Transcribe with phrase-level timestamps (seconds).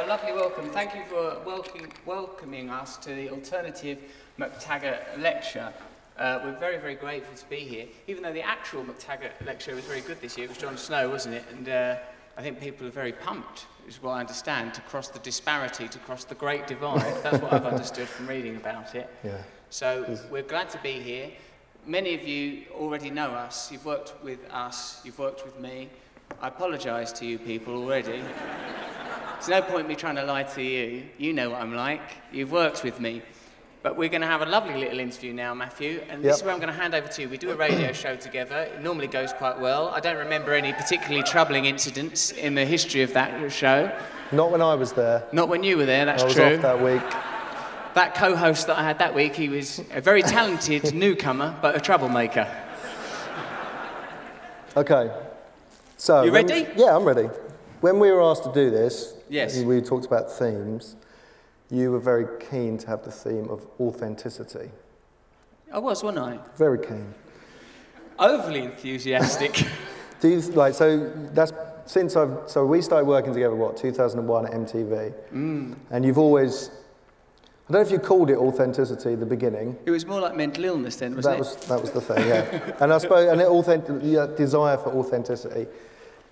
[0.00, 0.70] what a lovely welcome.
[0.70, 3.98] Thank you for welcome, welcoming us to the Alternative
[4.38, 5.74] MacTaggart Lecture.
[6.16, 7.86] Uh, we're very, very grateful to be here.
[8.06, 11.10] Even though the actual MacTaggart lecture was very good this year, it was Jon Snow,
[11.10, 11.44] wasn't it?
[11.52, 11.96] And uh,
[12.38, 15.98] I think people are very pumped, is what I understand, to cross the disparity, to
[15.98, 17.22] cross the great divide.
[17.22, 19.06] That's what I've understood from reading about it.
[19.22, 19.36] Yeah.
[19.68, 21.30] So we're glad to be here.
[21.84, 23.70] Many of you already know us.
[23.70, 25.90] You've worked with us, you've worked with me.
[26.40, 28.22] I apologise to you people already.
[29.40, 31.02] There's no point me trying to lie to you.
[31.16, 32.02] You know what I'm like.
[32.30, 33.22] You've worked with me.
[33.82, 36.36] But we're going to have a lovely little interview now, Matthew, and this Yep.
[36.36, 37.28] is where I'm going to hand over to you.
[37.30, 38.58] We do a radio show together.
[38.58, 39.88] It normally goes quite well.
[39.88, 43.90] I don't remember any particularly troubling incidents in the history of that show.
[44.32, 45.26] Not when I was there.
[45.32, 46.56] Not when you were there, that's I was true.
[46.56, 47.00] off that week.
[47.94, 51.80] That co-host that I had that week, he was a very talented newcomer, but a
[51.80, 52.46] troublemaker.
[54.76, 55.10] Okay.
[55.96, 56.22] So.
[56.24, 56.66] You ready?
[56.76, 57.30] yeah, I'm ready.
[57.80, 59.62] When we were asked to do this, Yes.
[59.62, 60.96] we talked about themes.
[61.70, 64.70] You were very keen to have the theme of authenticity.
[65.72, 66.38] I was, wasn't I?
[66.56, 67.14] Very keen.
[68.18, 69.66] Overly enthusiastic.
[70.20, 71.10] Do you, like so?
[71.32, 71.52] That's
[71.86, 73.54] since I've so we started working together.
[73.54, 75.74] What 2001 at MTV, Mm.
[75.90, 76.70] and you've always.
[77.68, 79.78] I don't know if you called it authenticity at the beginning.
[79.86, 81.38] it was more like mental illness then, wasn't that it?
[81.38, 82.74] was that was the thing, yeah.
[82.80, 85.68] and I suppose and it authentic, the uh, desire for authenticity,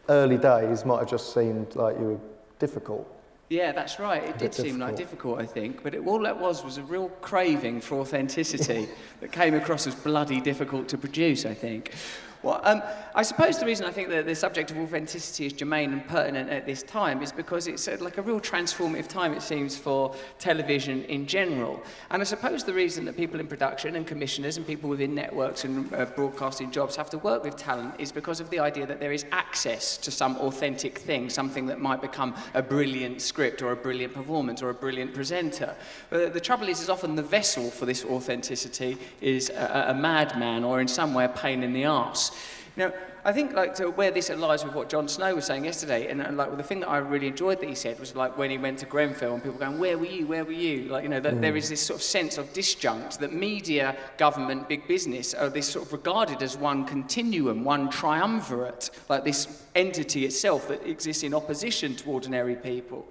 [0.09, 2.21] early days might have just seemed like you were
[2.59, 3.15] difficult.
[3.49, 4.23] Yeah, that's right.
[4.23, 5.41] It did seem like difficult.
[5.41, 8.89] I think, but it, all that was was a real craving for authenticity
[9.21, 11.95] that came across as bloody difficult to produce, I think.
[12.43, 12.83] Well, um,
[13.17, 16.51] I suppose the reason I think that the subject of authenticity is germane and pertinent
[16.51, 20.15] at this time is because it's uh, like a real transformative time, it seems, for
[20.39, 21.83] television in general.
[22.11, 25.65] And I suppose the reason that people in production and commissioners and people within networks
[25.65, 29.01] and uh, broadcasting jobs have to work with talent is because of the idea that
[29.01, 33.73] there is access to some authentic thing, something that might become a brilliant script or
[33.73, 35.75] a brilliant performance or a brilliant presenter.
[36.09, 40.63] But the trouble is, is often the vessel for this authenticity is a, a madman
[40.63, 42.28] or in some way a pain in the arse.
[42.77, 42.93] Now,
[43.25, 46.23] I think like to where this aligns with what Jon Snow was saying yesterday, and,
[46.23, 48.59] and like the thing that I really enjoyed that he said was like when he
[48.59, 50.29] went to Grenfell and people going, "Where were you?
[50.29, 51.59] Where were you?" Like you know that there mm.
[51.59, 55.87] is this sort of sense of disjunct that media, government, big business are this sort
[55.87, 61.97] of regarded as one continuum, one triumvirate, like this entity itself that exists in opposition
[61.97, 63.09] to ordinary people.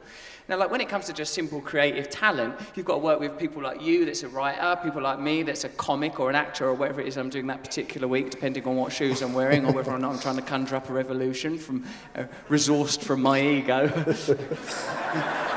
[0.49, 3.37] Now, like when it comes to just simple creative talent, you've got to work with
[3.37, 6.69] people like you, that's a writer, people like me, that's a comic or an actor
[6.69, 9.65] or whatever it is I'm doing that particular week, depending on what shoes I'm wearing
[9.65, 11.83] or whether or not I'm trying to conjure up a revolution from
[12.15, 13.87] uh, resourced from my ego.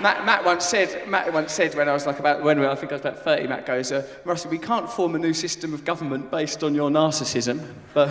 [0.00, 2.92] Matt, Matt once said, Matt once said when I was like about, when I think
[2.92, 5.84] I was about 30, Matt goes, uh, Russell, we can't form a new system of
[5.84, 7.62] government based on your narcissism.
[7.92, 8.08] But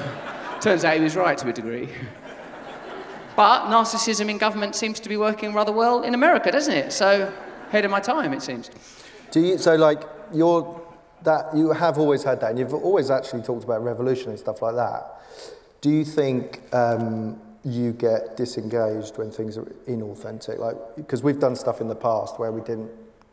[0.62, 1.90] turns out he was right to a degree.
[3.38, 6.92] But narcissism in government seems to be working rather well in America, doesn't it?
[6.92, 7.32] So,
[7.70, 8.72] ahead of my time, it seems.
[9.30, 10.02] Do you so like
[10.34, 10.82] you're
[11.22, 14.64] that you have always had that, and you've always actually talked about revolution and stuff
[14.64, 15.22] like that.
[15.82, 20.58] Do you think um, you get disengaged when things are inauthentic?
[20.58, 22.90] Like because we've done stuff in the past where we didn't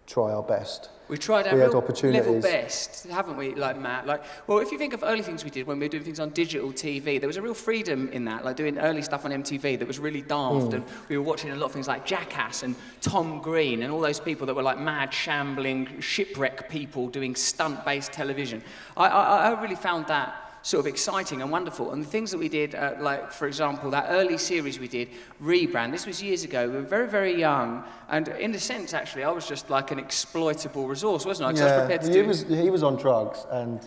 [0.06, 0.90] try our best.
[1.08, 2.26] We tried our We had opportunities.
[2.26, 4.06] level best, haven't we, like Matt?
[4.06, 6.18] Like, well, if you think of early things we did when we were doing things
[6.18, 9.30] on digital TV, there was a real freedom in that, like doing early stuff on
[9.30, 10.68] MTV that was really daft.
[10.68, 10.74] Hmm.
[10.76, 14.00] And we were watching a lot of things like Jackass and Tom Green and all
[14.00, 18.62] those people that were like mad, shambling, shipwreck people doing stunt-based television.
[18.96, 21.92] I, I, I really found that sort of exciting and wonderful.
[21.92, 25.10] And the things that we did, uh, like, for example, that early series we did,
[25.42, 26.66] Rebrand, this was years ago.
[26.66, 27.84] We were very, very young.
[28.08, 31.52] And in a sense, actually, I was just like an exploitable resource, wasn't I?
[31.52, 32.26] 'Cause I was prepared to he do...
[32.26, 33.78] was he was on drugs, and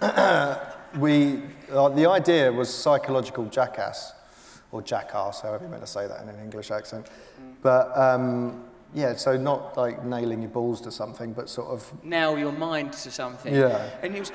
[0.98, 4.12] we uh, the idea was psychological jackass
[4.70, 7.08] or jackass, however you meant to say that in an English accent.
[7.62, 8.64] But um,
[8.94, 12.92] yeah, so not like nailing your balls to something, but sort of nail your mind
[12.92, 13.54] to something.
[13.54, 13.90] Yeah.
[14.02, 14.32] And it was,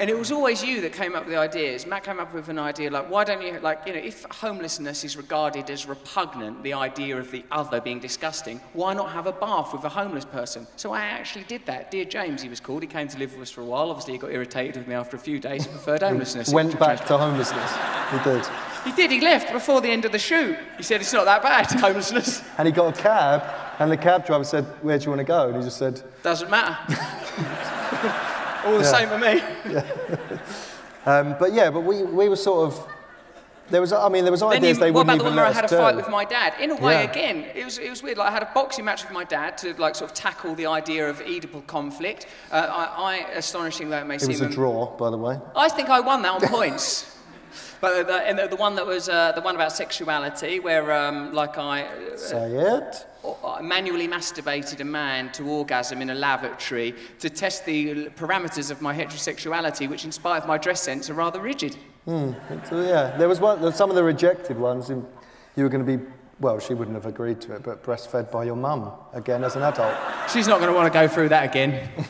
[0.00, 1.86] and it was always you that came up with the ideas.
[1.86, 5.04] Matt came up with an idea like, why don't you, like, you know, if homelessness
[5.04, 9.32] is regarded as repugnant, the idea of the other being disgusting, why not have a
[9.32, 10.66] bath with a homeless person?
[10.76, 11.90] So I actually did that.
[11.90, 12.80] Dear James, he was called.
[12.82, 13.90] He came to live with us for a while.
[13.90, 15.66] Obviously, he got irritated with me after a few days.
[15.66, 16.50] He preferred homelessness.
[16.50, 17.70] went back to homelessness.
[18.10, 18.46] He did,
[18.86, 19.10] He did.
[19.10, 20.56] He left before the end of the shoot.
[20.78, 22.42] He said it's not that bad, homelessness.
[22.56, 23.44] and he got a cab,
[23.78, 26.02] and the cab driver said, "Where do you want to go?" And he just said,
[26.22, 26.78] Doesn't matter.
[28.64, 29.40] All the same for me.
[31.06, 32.88] um, "But yeah, but we we were sort of."
[33.70, 35.46] There was, I mean, there was ideas you, they wouldn't even about the one where
[35.46, 35.76] I had a us do.
[35.76, 36.54] fight with my dad?
[36.60, 37.10] In a way, Yeah.
[37.12, 38.18] again, it was, it was weird.
[38.18, 40.66] Like I had a boxing match with my dad to like sort of tackle the
[40.66, 42.26] idea of Oedipal conflict.
[42.50, 45.38] Uh, I, I, astonishing though it may It seem, was a draw, by the way.
[45.54, 47.16] I think I won that on points.
[47.80, 51.32] But the, and the, the one that was uh, the one about sexuality, where um,
[51.32, 53.06] like I, uh, Say it.
[53.44, 58.80] I manually masturbated a man to orgasm in a lavatory to test the parameters of
[58.80, 61.76] my heterosexuality, which in spite of my dress sense are rather rigid.
[62.06, 62.34] So,
[62.72, 64.88] yeah, there was one, some of the rejected ones.
[64.88, 65.06] You
[65.56, 66.02] you were going to be,
[66.40, 69.62] well, she wouldn't have agreed to it, but breastfed by your mum again as an
[69.62, 69.94] adult.
[70.32, 71.88] She's not going to want to go through that again.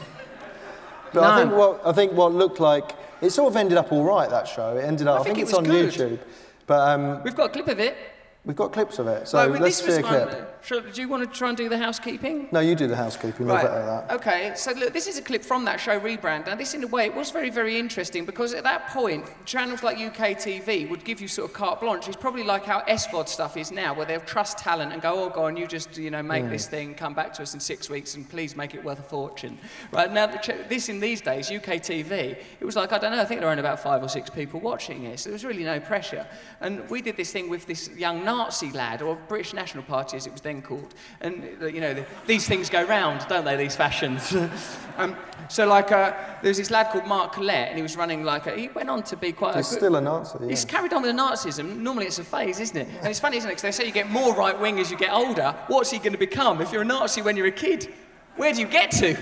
[1.12, 1.42] But I No.
[1.42, 4.30] think what I think what looked like it sort of ended up all right.
[4.30, 4.76] That show.
[4.76, 5.20] It ended up.
[5.20, 5.92] I, think think, it it's on good.
[5.92, 6.18] YouTube.
[6.66, 7.96] But um, We've got a clip of it.
[8.44, 9.28] We've got clips of it.
[9.28, 10.64] So Right, well, let's this see was a clip.
[10.64, 12.48] Shall- do you want to try and do the housekeeping?
[12.52, 13.46] No, you do the housekeeping.
[13.46, 14.14] You're better at that.
[14.16, 16.46] Okay, so look, this is a clip from that show Rebrand.
[16.46, 19.82] Now, this in a way, it was very, very interesting because at that point, channels
[19.82, 22.08] like UK TV would give you sort of carte blanche.
[22.08, 25.30] It's probably like how SVOD stuff is now, where they'll trust talent and go, oh,
[25.30, 26.50] go on, you just, you know, make hmm.
[26.50, 29.02] this thing, come back to us in six weeks and please make it worth a
[29.02, 29.58] fortune.
[29.92, 30.26] Right, now,
[30.68, 33.48] this in these days, UK TV, it was like, I don't know, I think there
[33.48, 36.26] were only about five or six people watching it, so there was really no pressure.
[36.60, 40.26] And we did this thing with this young Nazi lad, or British National Party as
[40.26, 40.94] it was then called.
[41.20, 44.34] And, you know, the, these things go round, don't they, these fashions?
[44.98, 45.16] um,
[45.48, 48.46] so, like, uh, there was this lad called Mark Collett, and he was running like,
[48.46, 50.38] a, he went on to be quite He's a still a Nazi.
[50.42, 50.50] Yeah.
[50.50, 51.78] He's carried on with the Nazism.
[51.78, 52.88] Normally it's a phase, isn't it?
[52.98, 53.54] And it's funny, isn't it?
[53.54, 55.56] Because they say you get more right wing as you get older.
[55.66, 56.60] What's he going to become?
[56.60, 57.92] If you're a Nazi when you're a kid,
[58.36, 59.16] where do you get to?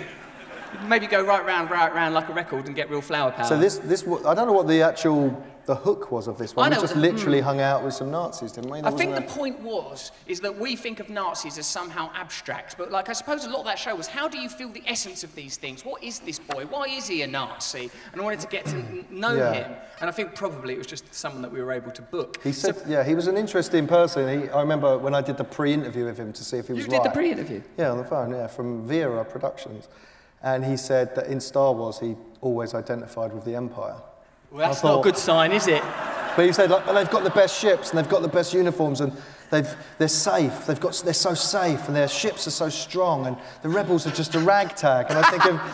[0.86, 3.46] Maybe go right round, right round like a record and get real flower power.
[3.46, 6.70] So this, this, I don't know what the actual, the hook was of this one.
[6.70, 7.44] We just literally hmm.
[7.44, 8.78] hung out with some Nazis, didn't we?
[8.80, 12.78] I think the wasn't point was is that we think of Nazis as somehow abstract,
[12.78, 14.82] but like I suppose a lot of that show was how do you feel the
[14.86, 15.84] essence of these things?
[15.84, 16.64] What is this boy?
[16.64, 17.90] Why is he a Nazi?
[18.12, 19.52] And I wanted to get to know Yeah.
[19.52, 22.42] him, and I think probably it was just someone that we were able to book.
[22.42, 24.40] He said, yeah, he was an interesting person.
[24.40, 26.84] He, I remember when I did the pre-interview with him to see if he was
[26.84, 27.60] you did the pre-interview.
[27.76, 29.88] Yeah, on the phone, yeah, from Vera Productions.
[30.42, 33.96] And he said that in Star Wars, he always identified with the Empire.
[34.50, 35.82] Well, that's I not a good sign, is it?
[36.36, 38.54] But you said, like, well, they've got the best ships and they've got the best
[38.54, 39.12] uniforms and
[39.50, 39.68] they've,
[39.98, 40.66] they're safe.
[40.66, 44.12] They've got, they're so safe and their ships are so strong and the rebels are
[44.12, 45.06] just a ragtag.
[45.10, 45.60] And I think thinking,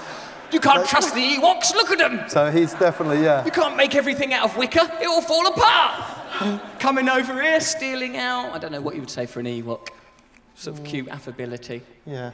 [0.55, 1.75] You can't trust the Ewoks.
[1.75, 2.29] Look at them.
[2.29, 3.45] so he's definitely, yeah.
[3.45, 4.89] You can't make everything out of wicker.
[5.03, 6.79] It will fall apart.
[6.79, 8.53] Coming over here, stealing out.
[8.53, 9.89] I don't know what you would say for an Ewok.
[10.55, 11.83] Sort of cute affability.
[12.07, 12.31] Yeah.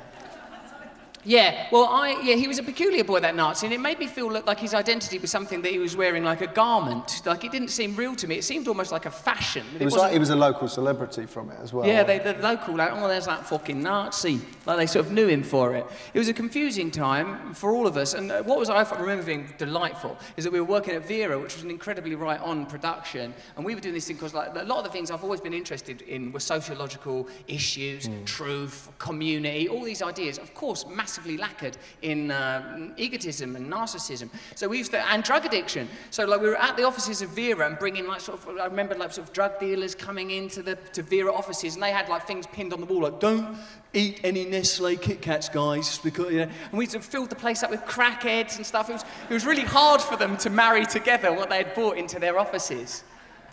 [1.24, 4.06] Yeah, well, I yeah, he was a peculiar boy, that Nazi, and it made me
[4.06, 7.22] feel like his identity was something that he was wearing like a garment.
[7.26, 8.36] Like it didn't seem real to me.
[8.36, 9.64] It seemed almost like a fashion.
[9.72, 11.86] but It was like he was a local celebrity from it as well.
[11.86, 14.40] yeah, they, the local, like, oh, there's that fucking Nazi.
[14.70, 15.84] Like, they sort of knew him for it.
[16.14, 18.14] It was a confusing time for all of us.
[18.14, 21.36] And uh, what was I remember being delightful is that we were working at Vera,
[21.36, 23.34] which was an incredibly right on production.
[23.56, 25.40] And we were doing this thing because, like, a lot of the things I've always
[25.40, 31.76] been interested in were sociological issues, truth, community, all these ideas, of course, massively lacquered
[32.02, 34.30] in uh, egotism and narcissism.
[34.54, 35.88] So we used to, and drug addiction.
[36.10, 38.66] So, like, we were at the offices of Vera and bringing, like, sort of, I
[38.66, 42.08] remember, like, sort of drug dealers coming into the to Vera offices, and they had,
[42.08, 43.56] like, things pinned on the wall, like, don't
[43.92, 47.70] eat any Nestle Kit Kats, guys, because, you know, and we filled the place up
[47.70, 48.90] with crackheads and stuff.
[48.90, 51.96] It was, it was really hard for them to marry together what they had brought
[51.96, 53.02] into their offices.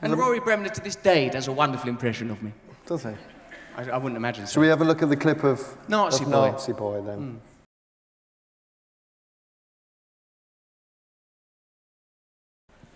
[0.01, 2.51] And um, Rory Bremner, to this day, does a wonderful impression of me.
[2.85, 3.11] Does he?
[3.77, 4.59] I, I wouldn't imagine so.
[4.59, 6.51] we have a look at the clip of Nazi of boy.
[6.51, 7.17] Nazi boy then?
[7.17, 7.35] Hmm.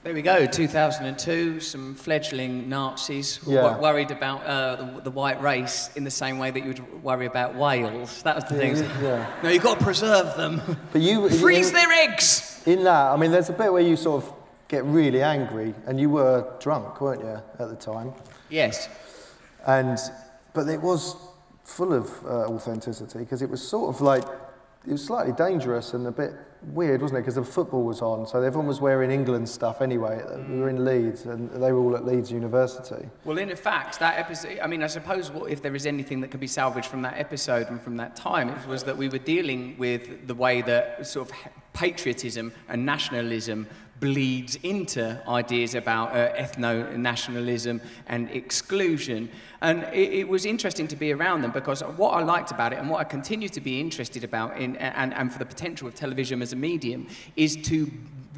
[0.04, 3.76] There we go, 2002, some fledgling Nazis who Yeah.
[3.76, 7.04] were worried about uh, the, the white race in the same way that you would
[7.04, 8.24] worry about whales.
[8.24, 8.76] That was the thing.
[9.04, 9.30] yeah.
[9.44, 10.60] No, you've got to preserve them.
[10.92, 12.64] But you Freeze in, their eggs!
[12.66, 14.34] in that, I mean, there's a bit where you sort of
[14.68, 18.12] get really angry, and you were drunk, weren't you, at the time?
[18.50, 18.90] Yes.
[19.68, 20.00] And
[20.56, 21.16] but it was
[21.64, 24.24] full of uh, authenticity because it was sort of like
[24.88, 27.22] it was slightly dangerous and a bit weird, wasn't it?
[27.22, 30.24] Because the football was on, so everyone was wearing England stuff anyway.
[30.50, 33.10] We were in Leeds, and they were all at Leeds University.
[33.26, 36.32] Well, in fact, that episode, I mean, I suppose what, if there is anything that
[36.32, 39.18] could be salvaged from that episode and from that time, it was that we were
[39.18, 41.36] dealing with the way that sort of
[41.74, 43.68] patriotism and nationalism
[44.02, 49.30] bleeds into ideas about uh, ethno-nationalism and exclusion.
[49.62, 52.80] And it, it was interesting to be around them because what I liked about it
[52.80, 55.96] and what I continue to be interested about in, and, and for the potential of
[55.96, 57.90] television as a medium is to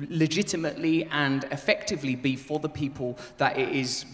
[0.10, 4.06] legitimately and effectively be for the people that it is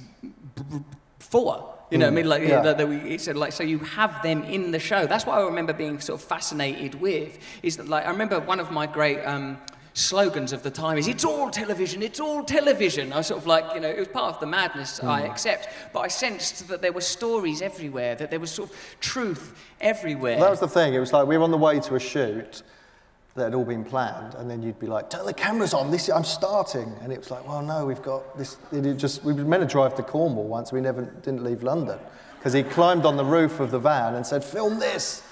[1.17, 1.75] for.
[1.89, 2.61] You know, what I mean, like, yeah.
[2.61, 5.07] that, that we, it's like, so you have them in the show.
[5.07, 7.39] That's what I remember being sort of fascinated with.
[7.63, 9.57] Is that, like, I remember one of my great um,
[9.93, 12.01] slogans of the time is, "It's all television.
[12.01, 14.45] It's all television." I was sort of like, you know, it was part of the
[14.45, 15.03] madness.
[15.03, 15.29] I mm.
[15.29, 19.53] accept, but I sensed that there were stories everywhere, that there was sort of truth
[19.81, 20.39] everywhere.
[20.39, 20.93] That was the thing.
[20.93, 22.63] It was like we were on the way to a shoot.
[23.35, 25.91] that had all been planned, and then you'd be like, "Turn the cameras on!
[25.91, 29.33] This I'm starting," and it was like, "Well, no, we've got this." It just we
[29.33, 30.71] were meant to drive to Cornwall once.
[30.71, 31.99] We never didn't leave London
[32.37, 35.23] because he climbed on the roof of the van and said, "Film this."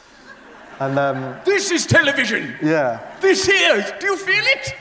[0.80, 2.56] And um, This is television.
[2.62, 3.84] yeah, This here.
[4.00, 4.76] Do you feel it?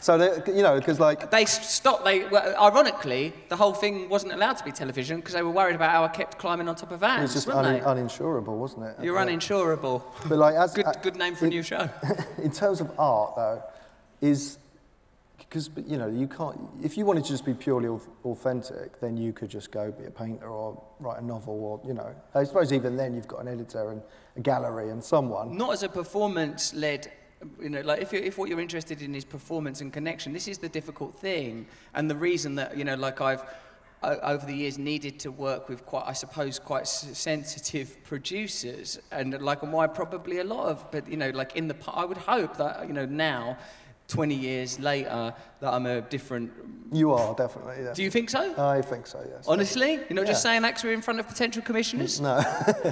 [0.00, 2.04] so they, you know, because like They stopped.
[2.04, 5.76] They well, ironically, the whole thing wasn't allowed to be television because they were worried
[5.76, 7.80] about how I kept climbing on top of it was just un- they?
[7.80, 8.96] uninsurable, wasn't it?
[9.04, 10.02] You're Uh, uninsurable.
[10.28, 11.88] But like, as Good, uh, good name for a new show.
[12.42, 13.62] in terms of art, though,
[14.20, 14.58] is
[15.50, 16.56] because you know you can't.
[16.80, 17.88] If you wanted to just be purely
[18.24, 21.92] authentic, then you could just go be a painter or write a novel, or you
[21.92, 22.14] know.
[22.34, 24.00] I suppose even then you've got an editor and
[24.36, 25.56] a gallery and someone.
[25.56, 27.10] Not as a performance-led.
[27.60, 30.58] You know, like if, if what you're interested in is performance and connection, this is
[30.58, 33.42] the difficult thing, and the reason that you know, like I've
[34.02, 39.62] over the years needed to work with quite, I suppose, quite sensitive producers, and like
[39.62, 42.56] and why probably a lot of, but you know, like in the, I would hope
[42.56, 43.58] that you know now,
[44.10, 46.50] 20 years later, that I'm a different.
[46.92, 47.76] You are definitely.
[47.84, 47.92] Yeah.
[47.94, 48.52] Do you think so?
[48.60, 49.24] I think so.
[49.32, 49.46] Yes.
[49.46, 50.50] Honestly, you're not just Yeah.
[50.50, 52.20] saying that 'cause we're in front of potential commissioners.
[52.20, 52.42] No.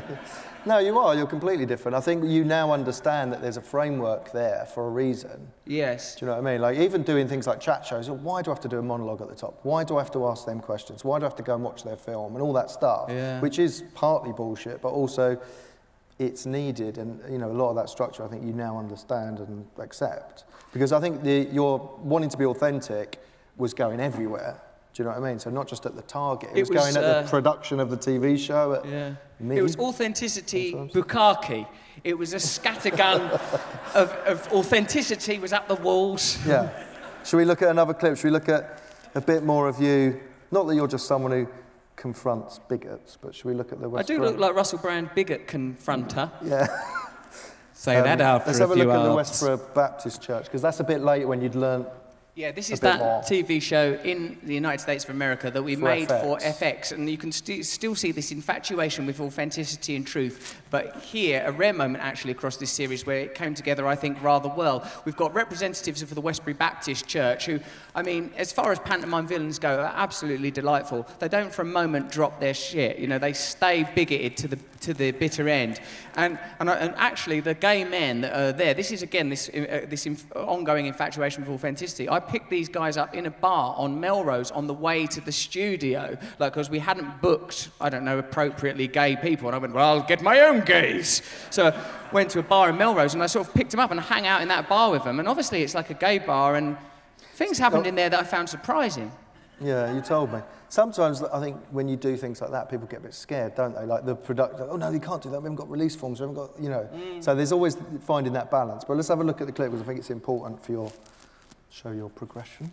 [0.67, 1.17] no, you are.
[1.17, 1.97] You're completely different.
[1.97, 5.49] I think you now understand that there's a framework there for a reason.
[5.67, 6.15] Yes.
[6.15, 6.61] Do you know what I mean?
[6.61, 9.21] Like even doing things like chat shows, why do I have to do a monologue
[9.21, 9.59] at the top?
[9.65, 11.05] Why do I have to ask them questions?
[11.05, 13.07] Why do I have to go and watch their film and all that stuff?
[13.09, 13.41] Yeah.
[13.41, 15.39] Which is partly bullshit, but also
[16.21, 16.99] it's needed.
[16.99, 20.45] And you know, a lot of that structure, I think you now understand and accept.
[20.73, 23.21] Because I think the, your wanting to be authentic
[23.57, 24.61] was going everywhere.
[24.95, 25.39] Do you know what I mean?
[25.39, 27.81] So not just at the target, it, It was, was, going at uh, the production
[27.81, 28.75] of the TV show.
[28.75, 29.15] At Yeah.
[29.41, 29.57] me.
[29.59, 30.93] It was authenticity Sometimes.
[30.93, 31.67] bukkake.
[32.05, 33.31] It was a scattergun
[33.95, 36.39] of, of authenticity was at the walls.
[36.47, 36.71] Yeah.
[37.25, 38.17] Should we look at another clip?
[38.17, 38.83] Should we look at
[39.15, 40.21] a bit more of you?
[40.51, 41.49] Not that you're just someone who
[41.97, 45.11] confronts bigots, but should we look at the I do Brom- look like Russell Brand
[45.15, 46.31] bigot confronter.
[46.45, 46.67] Yeah.
[47.79, 49.31] Say Um, that Let's have a look at the hours.
[49.31, 51.87] Westboro Baptist Church, because that's a bit late when you'd learn.
[52.39, 53.21] Yeah, this is that more.
[53.23, 56.23] TV show in the United States of America that we For made FX.
[56.23, 60.63] for FX, and you can sti still see this infatuation with authenticity and truth.
[60.71, 64.23] But here, a rare moment actually across this series where it came together, I think,
[64.23, 64.89] rather well.
[65.05, 67.59] We've got representatives of the Westboro Baptist Church who,
[67.97, 71.09] I mean, as far as pantomime villains go, are absolutely delightful.
[71.19, 73.01] They don't for a moment drop their shit.
[73.01, 75.81] You know, they stay bigoted to the to the bitter end.
[76.15, 78.75] And and, and actually, the gay men that are there.
[78.75, 82.09] This is again this uh, this inf- ongoing infatuation with authenticity.
[82.09, 85.33] I picked these guys up in a bar on Melrose on the way to the
[85.33, 89.49] studio, like because we hadn't booked, I don't know, appropriately gay people.
[89.49, 91.23] And I went, well, I'll get my own gays.
[91.51, 93.91] So I went to a bar in Melrose and I sort of picked them up
[93.91, 95.19] and hung out in that bar with them.
[95.19, 96.77] And obviously, it's like a gay bar and.
[97.35, 99.13] Things happened in there that I found surprising.
[99.61, 100.41] Yeah, you told me.
[100.69, 103.75] Sometimes I think when you do things like that, people get a bit scared, don't
[103.75, 103.87] they?
[103.87, 105.41] Like the product, oh no, you can't do that.
[105.41, 106.21] We haven't got release forms.
[106.21, 106.89] We haven't got, you know.
[106.93, 107.23] Mm.
[107.23, 108.85] So there's always finding that balance.
[108.85, 110.93] But let's have a look at the clip because I think it's important for your
[111.71, 112.71] show your progression.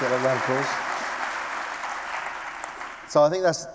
[0.00, 0.66] Get a round of applause.
[3.08, 3.66] So I think that's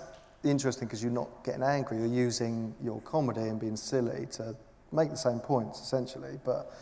[0.44, 1.98] interesting because you're not getting angry.
[1.98, 4.54] You're using your comedy and being silly to
[4.92, 6.38] make the same points, essentially.
[6.44, 6.72] But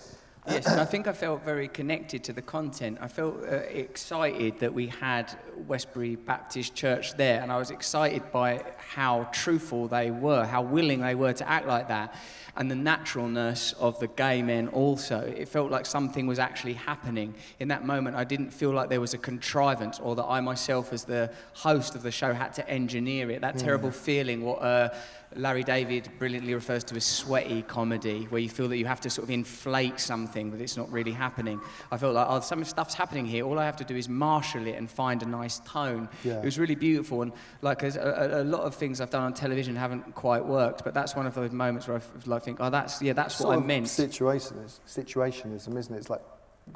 [0.48, 2.98] Yes, I think I felt very connected to the content.
[3.00, 5.30] I felt uh, excited that we had
[5.68, 11.02] Westboro Baptist Church there, and I was excited by how truthful they were, how willing
[11.02, 12.14] they were to act like that,
[12.56, 15.20] and the naturalness of the gay men also.
[15.20, 17.34] It felt like something was actually happening.
[17.58, 20.92] In that moment, I didn't feel like there was a contrivance or that I myself,
[20.92, 23.42] as the host of the show, had to engineer it.
[23.42, 24.88] That terrible feeling, what uh,
[25.36, 29.10] Larry David brilliantly refers to as sweaty comedy, where you feel that you have to
[29.10, 31.60] sort of inflate something, that it's not really happening.
[31.92, 33.46] I felt like, oh, some stuff's happening here.
[33.46, 36.08] All I have to do is marshal it and find a nice tone.
[36.24, 36.38] Yeah.
[36.38, 37.22] It was really beautiful.
[37.22, 37.32] And
[37.62, 41.14] like a, a, lot of things I've done on television haven't quite worked, but that's
[41.14, 43.86] one of those moments where I like think, oh, that's yeah, that's what I meant.
[43.86, 45.98] Situationism, situationism, isn't it?
[45.98, 46.22] It's like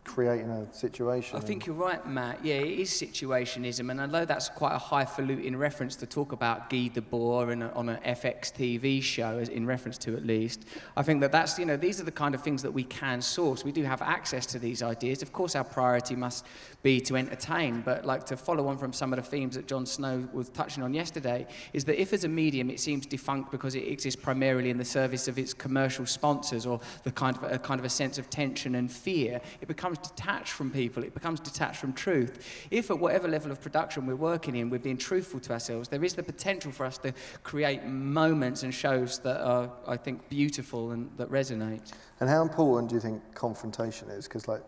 [0.05, 1.37] creating a situation.
[1.37, 2.45] I think you're right, Matt.
[2.45, 6.91] Yeah, it is situationism, and although that's quite a highfalutin reference to talk about Guy
[6.93, 10.65] Debord in uh, a, on an FX TV show, as in reference to at least,
[10.97, 13.23] I think that that's you know these are the kind of things that we can
[13.23, 13.65] source.
[13.65, 15.23] We do have access to these ideas.
[15.23, 16.47] Of course, our priority must
[16.83, 19.87] be to entertain, but like to follow on from some of the themes that Jon
[19.87, 23.75] Snow was touching on yesterday, is that if as a medium it seems defunct because
[23.75, 27.59] it exists primarily in the service of its commercial sponsors or the kind of a
[27.59, 31.03] kind of a sense of tension and fear, it becomes detached from people.
[31.03, 32.67] It becomes detached from truth.
[32.71, 36.05] If at whatever level of production we're working in, we're being truthful to ourselves, there
[36.05, 37.13] is the potential for us to
[37.43, 41.93] create moments and shows that are, I think, beautiful and that resonate.
[42.21, 44.27] And how important do you think confrontation is?
[44.27, 44.63] Because, like,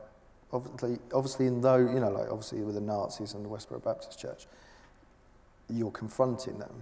[0.52, 4.18] obviously, obviously, in though you know, like, obviously, with the Nazis and the Westboro Baptist
[4.18, 4.46] Church,
[5.68, 6.74] you're confronting them.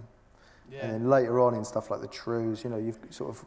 [0.71, 0.85] Yeah.
[0.85, 3.45] And then later on in stuff like the Trews, you know, you've sort of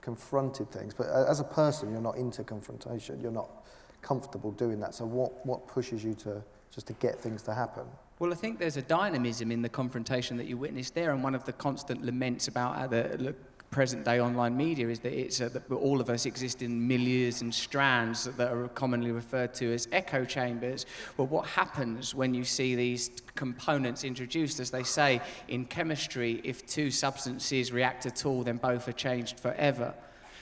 [0.00, 0.94] confronted things.
[0.94, 3.20] But as a person, you're not into confrontation.
[3.20, 3.59] You're not
[4.02, 4.94] comfortable doing that.
[4.94, 7.84] So what, what pushes you to just to get things to happen?
[8.18, 11.34] Well, I think there's a dynamism in the confrontation that you witnessed there, and one
[11.34, 13.34] of the constant laments about the
[13.70, 17.40] present day online media is that, it's, uh, that all of us exist in milieus
[17.40, 20.86] and strands that are commonly referred to as echo chambers.
[21.16, 24.58] Well, what happens when you see these components introduced?
[24.60, 29.38] As they say in chemistry, if two substances react at all, then both are changed
[29.38, 29.94] forever.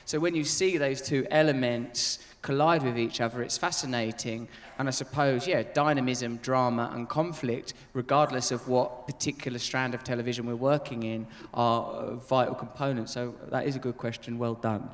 [0.09, 4.49] So when you see those two elements collide with each other, it's fascinating.
[4.79, 10.47] And I suppose, yeah, dynamism, drama, and conflict, regardless of what particular strand of television
[10.47, 13.13] we're working in, are vital components.
[13.13, 14.39] So that is a good question.
[14.39, 14.89] Well done.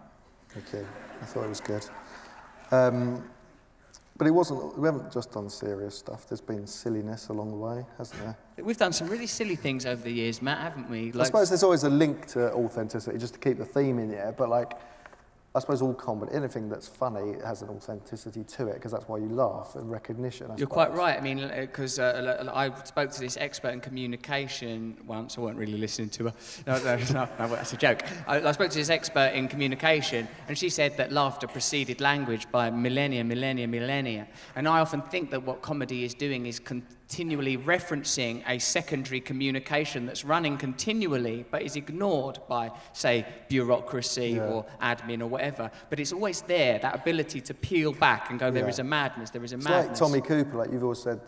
[0.56, 0.84] Okay,
[1.22, 1.86] I thought it was good.
[2.72, 3.22] Um,
[4.16, 6.28] but it wasn't, we haven't just done serious stuff.
[6.28, 8.36] There's been silliness along the way, hasn't there?
[8.64, 11.12] We've done some really silly things over the years, Matt, haven't we?
[11.12, 14.10] Like I suppose there's always a link to authenticity, just to keep the theme in
[14.10, 14.34] there.
[14.36, 14.72] But like,
[15.56, 19.18] I suppose all comedy, anything that's funny has an authenticity to it because that's why
[19.18, 20.50] you laugh and recognition.
[20.50, 21.16] I You're quite right.
[21.16, 25.38] I mean, because uh, uh I spoke to this expert in communication once.
[25.38, 26.34] I wasn't really listening to her.
[26.66, 28.02] No, no, no, no that's a joke.
[28.26, 32.50] I, I, spoke to this expert in communication, and she said that laughter preceded language
[32.50, 34.26] by millennia, millennia, millennia.
[34.56, 39.20] And I often think that what comedy is doing is con- continually referencing a secondary
[39.20, 44.48] communication that's running continually but is ignored by, say, bureaucracy yeah.
[44.48, 45.70] or admin or whatever.
[45.90, 48.68] But it's always there, that ability to peel back and go, there yeah.
[48.68, 50.00] is a madness, there is a it's madness.
[50.00, 51.20] like Tommy Cooper, like you've always said,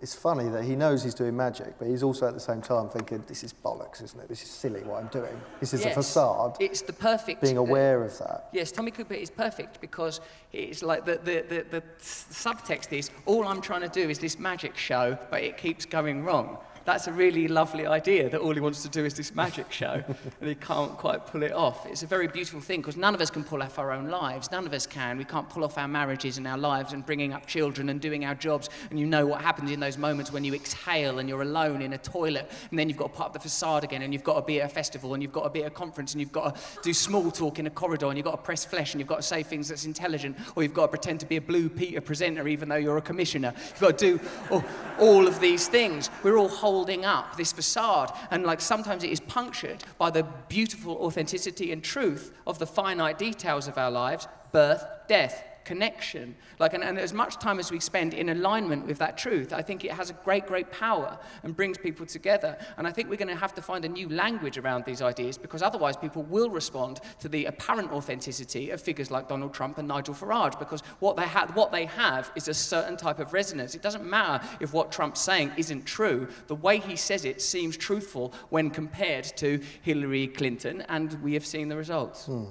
[0.00, 2.88] it's funny that he knows he's doing magic, but he's also at the same time
[2.88, 4.28] thinking, this is bollocks, isn't it?
[4.28, 5.38] This is silly what I'm doing.
[5.60, 6.56] This is yes, a facade.
[6.60, 7.40] It's the perfect.
[7.42, 8.48] Being aware uh, of that.
[8.52, 10.20] Yes, Tommy Cooper is perfect because
[10.52, 14.38] it's like the, the, the, the subtext is all I'm trying to do is this
[14.38, 18.60] magic show, but it keeps going wrong that's a really lovely idea that all he
[18.60, 20.02] wants to do is this magic show
[20.40, 21.84] and he can't quite pull it off.
[21.86, 24.52] It's a very beautiful thing because none of us can pull off our own lives.
[24.52, 25.18] None of us can.
[25.18, 28.24] We can't pull off our marriages and our lives and bringing up children and doing
[28.24, 28.70] our jobs.
[28.90, 31.92] And you know what happens in those moments when you exhale and you're alone in
[31.92, 34.36] a toilet and then you've got to put up the facade again and you've got
[34.36, 36.30] to be at a festival and you've got to be at a conference and you've
[36.30, 39.00] got to do small talk in a corridor and you've got to press flesh and
[39.00, 41.40] you've got to say things that's intelligent or you've got to pretend to be a
[41.40, 43.52] Blue Peter presenter even though you're a commissioner.
[43.56, 44.20] You've got to do
[44.50, 44.64] all,
[45.00, 46.10] all of these things.
[46.22, 50.94] We're all holding up this facade, and like sometimes it is punctured by the beautiful
[50.98, 56.34] authenticity and truth of the finite details of our lives birth, death, connection.
[56.58, 59.60] Like, and, and, as much time as we spend in alignment with that truth, I
[59.60, 62.56] think it has a great, great power and brings people together.
[62.78, 65.36] And I think we're going to have to find a new language around these ideas
[65.36, 69.88] because otherwise people will respond to the apparent authenticity of figures like Donald Trump and
[69.88, 73.74] Nigel Farage because what they, ha- what they have is a certain type of resonance.
[73.74, 76.28] It doesn't matter if what Trump's saying isn't true.
[76.46, 81.44] The way he says it seems truthful when compared to Hillary Clinton, and we have
[81.44, 82.26] seen the results.
[82.26, 82.44] Hmm.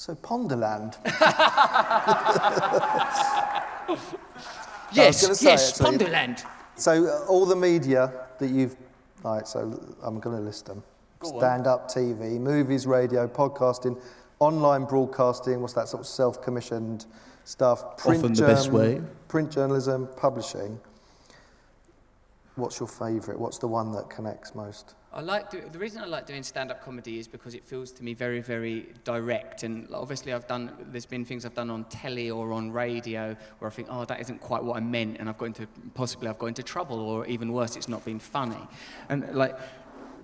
[0.00, 0.96] So Ponderland.
[4.94, 6.42] yes, yes, actually, Ponderland.
[6.76, 8.76] So uh, all the media that you've,
[9.22, 10.82] all right, so I'm going to list them.
[11.22, 14.00] Stand-up TV, movies, radio, podcasting,
[14.38, 17.04] online broadcasting, what's that sort of self-commissioned
[17.44, 17.98] stuff?
[17.98, 19.02] Print Often the best way.
[19.28, 20.80] Print journalism, publishing.
[22.60, 23.40] What's your favourite?
[23.40, 24.94] What's the one that connects most?
[25.12, 28.04] I like do, the reason I like doing stand-up comedy is because it feels to
[28.04, 29.64] me very, very direct.
[29.64, 33.70] And obviously, I've done there's been things I've done on telly or on radio where
[33.70, 36.38] I think, oh, that isn't quite what I meant, and I've got into possibly I've
[36.38, 38.68] got into trouble, or even worse, it's not been funny.
[39.08, 39.58] And like,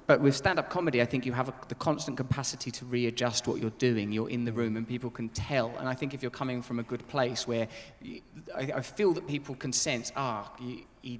[0.06, 3.60] but with stand-up comedy, I think you have a, the constant capacity to readjust what
[3.60, 4.12] you're doing.
[4.12, 5.74] You're in the room, and people can tell.
[5.78, 7.66] And I think if you're coming from a good place where
[8.00, 8.20] you,
[8.54, 11.18] I, I, feel that people can sense, ah, you, you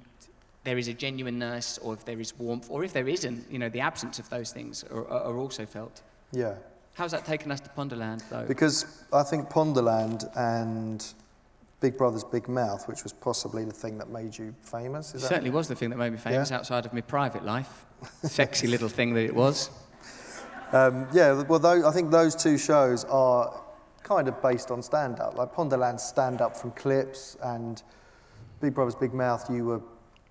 [0.67, 3.69] there is a genuineness or if there is warmth or if there isn't, you know,
[3.69, 6.01] the absence of those things are, are also felt.
[6.33, 6.55] Yeah.
[6.93, 8.43] How's that taken us to Ponderland, though?
[8.45, 11.05] Because I think Ponderland and
[11.79, 15.15] Big Brother's Big Mouth, which was possibly the thing that made you famous.
[15.15, 16.57] Is it certainly was the thing that made me famous yeah?
[16.57, 17.85] outside of my private life.
[18.23, 19.69] Sexy little thing that it was.
[20.73, 23.63] Um, yeah, well, I think those two shows are
[24.03, 25.37] kind of based on stand up.
[25.37, 27.81] Like Ponderland's stand up from clips, and
[28.59, 29.81] Big Brother's Big Mouth, you were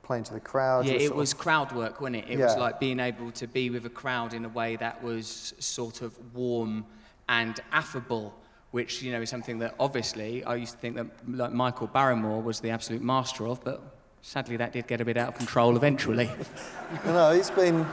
[0.07, 0.87] playing to the crowd?
[0.87, 1.39] Yeah, it was of...
[1.39, 2.31] crowd work, wasn't it?
[2.31, 2.47] It yeah.
[2.47, 6.01] was like being able to be with a crowd in a way that was sort
[6.03, 6.87] of warm
[7.29, 8.35] and affable,
[8.71, 12.41] which, you know, is something that obviously I used to think that like Michael Barrymore
[12.41, 13.83] was the absolute master of, but
[14.23, 16.31] sadly that did get a bit out of control eventually.
[17.05, 17.87] no, he's been...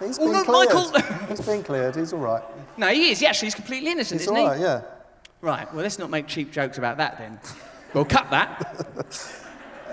[0.00, 0.48] He's been cleared.
[0.48, 1.00] Michael!
[1.28, 2.42] he's been cleared, he's all right.
[2.76, 3.20] No, he is.
[3.20, 4.64] He actually is completely innocent, he's isn't all right, he?
[4.64, 4.82] yeah.
[5.42, 7.38] Right, well, let's not make cheap jokes about that then.
[7.94, 8.86] We'll cut that.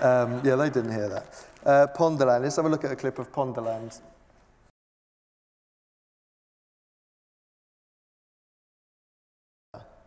[0.00, 1.46] um, yeah, they didn't hear that.
[1.64, 2.42] Uh, Ponderland.
[2.42, 4.00] Let's have a look at a clip of Ponderland.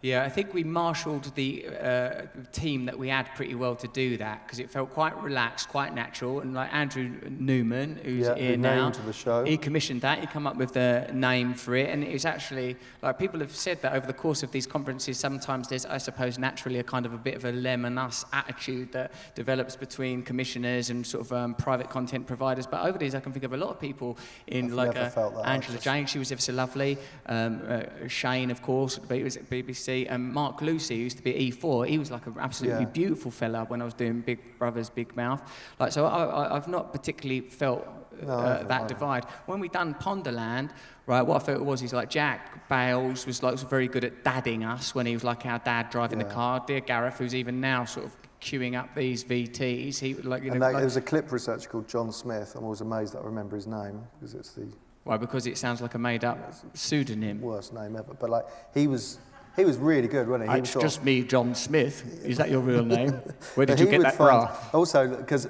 [0.04, 4.18] Yeah, I think we marshalled the uh, team that we had pretty well to do
[4.18, 6.42] that because it felt quite relaxed, quite natural.
[6.42, 9.46] And like Andrew Newman, who's Yeah, here now, the show.
[9.46, 10.20] he commissioned that.
[10.20, 13.56] He come up with the name for it, and it was actually like people have
[13.56, 17.06] said that over the course of these conferences, sometimes there's, I suppose, naturally a kind
[17.06, 21.32] of a bit of a lemon us attitude that develops between commissioners and sort of
[21.32, 22.68] um, private content providers.
[22.68, 25.10] But over these, I can think of a lot of people in I've like uh,
[25.10, 25.46] that.
[25.46, 26.98] Angela just- Jain, she was ever so lovely.
[27.26, 29.93] Um, uh, Shane, of course, at BBC.
[30.02, 32.90] And Mark Lucy, who used to be E4, he was like an absolutely Yeah.
[33.02, 35.42] beautiful fella when I was doing Big Brother's Big Mouth.
[35.80, 37.86] Like, so I, I, I've not particularly felt
[38.22, 39.26] No, uh, that have divide.
[39.50, 40.70] When we done Ponderland,
[41.08, 44.04] right, what I felt it was he's like Jack Bales was like was very good
[44.04, 46.64] at dadding us when he was like our dad driving the car.
[46.66, 50.60] Dear Gareth, who's even now sort of queuing up these VTs, he like you And
[50.60, 52.56] know that, like, there's a clip researcher called John Smith.
[52.56, 54.68] I'm always amazed that I remember his name because it's the
[55.06, 56.38] why because it sounds like a made up
[56.74, 57.42] pseudonym.
[57.42, 58.14] worst name ever.
[58.14, 59.18] But like he was,
[59.56, 60.56] he was really good, wasn't he?
[60.56, 62.24] he was It's of- just me, John Smith.
[62.26, 63.12] Is that your real name?
[63.56, 64.80] Where did you get that find- from?
[64.80, 65.48] Also, because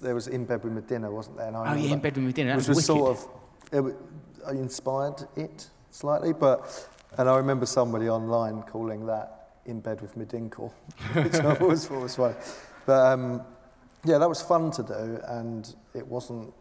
[0.00, 1.48] there was in bed with Medinner, wasn't there?
[1.48, 2.50] And I Oh yeah, in Bed with dinner.
[2.52, 3.96] That which was, was sort of it,
[4.46, 10.16] I inspired it slightly, but and I remember somebody online calling that in bed with
[10.16, 10.72] Medinkle,
[11.14, 12.34] which I always thought was funny.
[12.86, 13.42] But um,
[14.04, 16.52] yeah, that was fun to do, and it wasn't.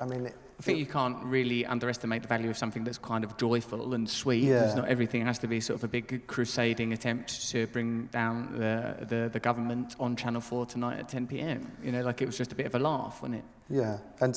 [0.00, 3.22] I mean, it, I think you can't really underestimate the value of something that's kind
[3.22, 4.42] of joyful and sweet.
[4.42, 4.60] Yeah.
[4.60, 8.58] Because not everything has to be sort of a big crusading attempt to bring down
[8.58, 11.70] the, the, the government on Channel 4 tonight at 10 p.m.
[11.82, 13.44] You know, like it was just a bit of a laugh, wasn't it?
[13.70, 14.34] yeah, and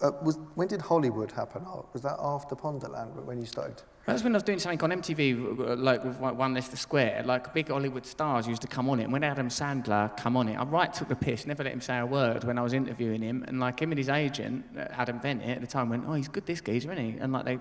[0.00, 1.62] uh, was when did Hollywood happen?
[1.66, 3.82] Oh, Was that after Ponderland when you started?
[4.06, 7.24] That's when I was doing something on MTV, like with One One Leicester Square.
[7.26, 9.04] Like big Hollywood stars used to come on it.
[9.04, 11.80] And when Adam Sandler come on it, I right took the piss, never let him
[11.80, 13.44] say a word when I was interviewing him.
[13.48, 16.28] And like him and his agent, uh, Adam Bennett, at the time went, "Oh, he's
[16.28, 17.58] good, this geezer, isn't he?" And like they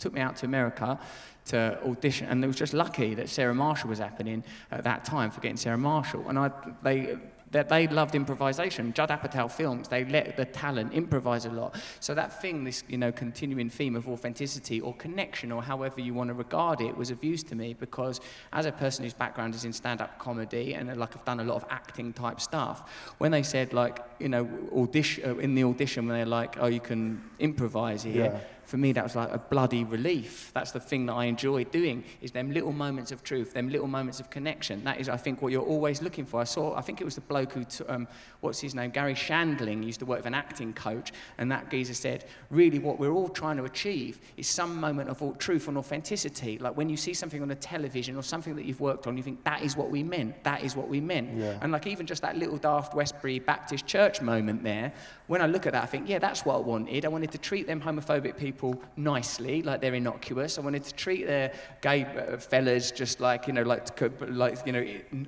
[0.00, 0.98] took me out to America
[1.46, 5.30] to audition, and it was just lucky that Sarah Marshall was happening at that time
[5.30, 6.28] Forgetting Sarah Marshall.
[6.28, 6.50] And I,
[6.82, 7.18] they
[7.54, 8.92] that they loved improvisation.
[8.92, 11.76] Judd Apatow films, they let the talent improvise a lot.
[12.00, 16.14] So that thing, this you know continuing theme of authenticity or connection or however you
[16.14, 18.20] want to regard it, was of use to me because
[18.52, 21.54] as a person whose background is in stand-up comedy and like I've done a lot
[21.54, 26.16] of acting type stuff, when they said like you know audition in the audition when
[26.16, 28.32] they're like oh you can improvise here.
[28.32, 28.40] Yeah.
[28.66, 30.50] For me, that was like a bloody relief.
[30.54, 33.86] That's the thing that I enjoy doing, is them little moments of truth, them little
[33.86, 34.84] moments of connection.
[34.84, 36.40] That is, I think, what you're always looking for.
[36.40, 38.08] I saw, I think it was the bloke who, t- um,
[38.40, 41.94] what's his name, Garry Shandling, used to work with an acting coach, and that geezer
[41.94, 46.58] said, really what we're all trying to achieve is some moment of truth and authenticity.
[46.58, 49.22] Like when you see something on the television or something that you've worked on, you
[49.22, 51.36] think, that is what we meant, that is what we meant.
[51.36, 51.58] Yeah.
[51.60, 54.92] And like even just that little daft Westboro Baptist Church moment there,
[55.26, 57.06] when I look at that, I think, yeah, that's what I wanted.
[57.06, 60.58] I wanted to treat them homophobic people nicely, like they're innocuous.
[60.58, 64.58] I wanted to treat their gay uh, fellas just like, you know, like, to, like,
[64.66, 64.84] you know,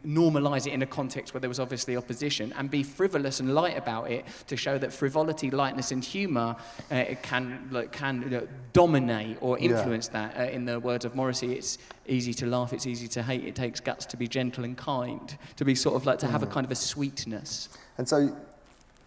[0.06, 3.78] normalize it in a context where there was obviously opposition and be frivolous and light
[3.78, 6.54] about it to show that frivolity, lightness, and humor
[6.92, 9.70] uh, it can, like, can you know, dominate or Yeah.
[9.70, 10.36] influence that.
[10.38, 13.54] Uh, in the words of Morrissey, it's easy to laugh, it's easy to hate, it
[13.54, 16.46] takes guts to be gentle and kind, to be sort of like, to have a
[16.46, 17.70] kind of a sweetness.
[17.96, 18.36] And so,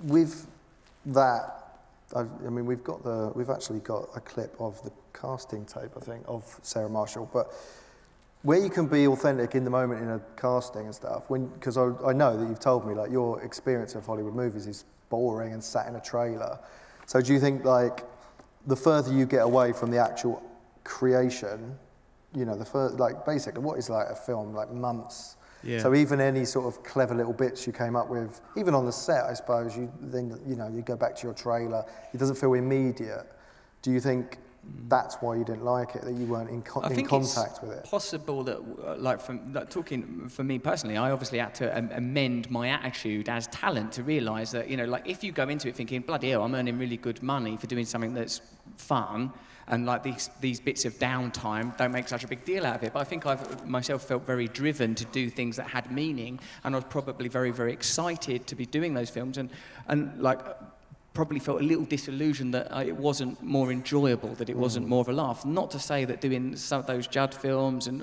[0.01, 0.47] with
[1.13, 1.79] that,
[2.15, 5.91] i I mean, we've got the, we've actually got a clip of the casting tape,
[5.95, 7.29] I think, of Sarah Marshall.
[7.31, 7.53] But
[8.43, 11.77] where you can be authentic in the moment in a casting and stuff, when because
[11.77, 15.53] I, I know that you've told me like your experience of Hollywood movies is boring
[15.53, 16.57] and sat in a trailer.
[17.05, 18.05] So do you think like
[18.67, 20.41] the further you get away from the actual
[20.83, 21.77] creation,
[22.35, 25.35] you know, the fur like basically what is like a film like months.
[25.63, 25.79] Yeah.
[25.79, 28.91] So even any sort of clever little bits you came up with, even on the
[28.91, 31.85] set, I suppose you then you know you go back to your trailer.
[32.13, 33.27] It doesn't feel immediate.
[33.81, 34.37] Do you think
[34.87, 36.03] that's why you didn't like it?
[36.03, 37.83] That you weren't in, I in contact with it?
[37.83, 41.89] possible that, uh, like, from like, talking for me personally, I obviously had to um,
[41.93, 45.69] amend my attitude as talent to realise that, you know, like, if you go into
[45.69, 48.41] it thinking, bloody hell, I'm earning really good money for doing something that's
[48.75, 49.31] fun,
[49.69, 52.83] and like these these bits of downtime don't make such a big deal out of
[52.83, 52.93] it.
[52.93, 56.75] But I think I've myself felt very driven to do things that had meaning, and
[56.75, 59.49] I was probably very very excited to be doing those films, and
[59.87, 60.39] and like
[61.19, 65.01] probably felt a little disillusioned that uh, it wasn't more enjoyable, that it wasn't more
[65.01, 65.45] of a laugh.
[65.45, 68.01] Not to say that doing some of those Judd films and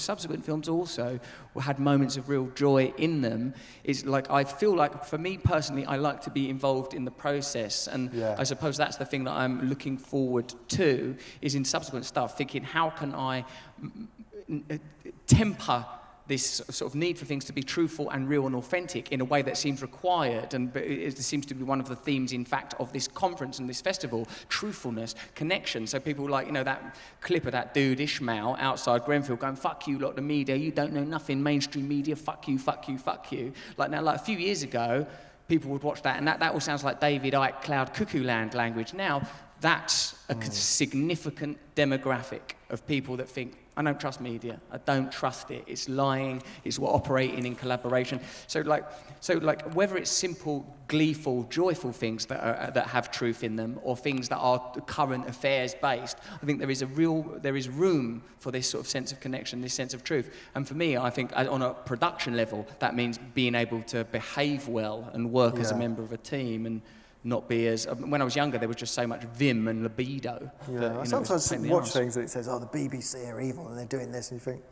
[0.00, 1.20] subsequent films also
[1.60, 3.52] had moments of real joy in them.
[3.84, 7.10] Is like I feel like for me personally, I like to be involved in the
[7.10, 8.34] process, and Yeah.
[8.38, 11.14] I suppose that's the thing that I'm looking forward to.
[11.42, 13.44] Is in subsequent stuff, thinking how can I
[13.82, 14.06] mm,
[14.50, 14.78] mm, uh,
[15.26, 15.84] temper
[16.26, 19.24] this sort of need for things to be truthful and real and authentic in a
[19.24, 20.54] way that seems required.
[20.54, 23.68] And it seems to be one of the themes, in fact, of this conference and
[23.68, 25.86] this festival truthfulness, connection.
[25.86, 29.86] So people like, you know, that clip of that dude Ishmael outside Grenfell going, fuck
[29.86, 33.30] you, lot, the media, you don't know nothing, mainstream media, fuck you, fuck you, fuck
[33.30, 33.52] you.
[33.76, 35.06] Like now, like a few years ago,
[35.46, 38.54] people would watch that, and that, that all sounds like David Icke Cloud Cuckoo Land
[38.54, 38.94] language.
[38.94, 39.22] Now,
[39.60, 40.52] that's a mm.
[40.52, 44.60] significant demographic of people that think, I don't trust media.
[44.70, 45.64] I don't trust it.
[45.66, 46.42] It's lying.
[46.64, 48.20] It's operating in collaboration.
[48.46, 48.84] So, like,
[49.20, 53.80] so like, whether it's simple, gleeful, joyful things that, are, that have truth in them,
[53.82, 57.68] or things that are current affairs based, I think there is a real, there is
[57.68, 60.32] room for this sort of sense of connection, this sense of truth.
[60.54, 64.68] And for me, I think on a production level, that means being able to behave
[64.68, 65.62] well and work yeah.
[65.62, 66.80] as a member of a team and
[67.24, 67.86] not be as.
[67.86, 70.50] Um, when I was younger, there was just so much vim and libido.
[70.70, 73.78] Yeah, that, I sometimes watch things and it says, "Oh, the BBC are evil and
[73.78, 74.62] they're doing this," and you think.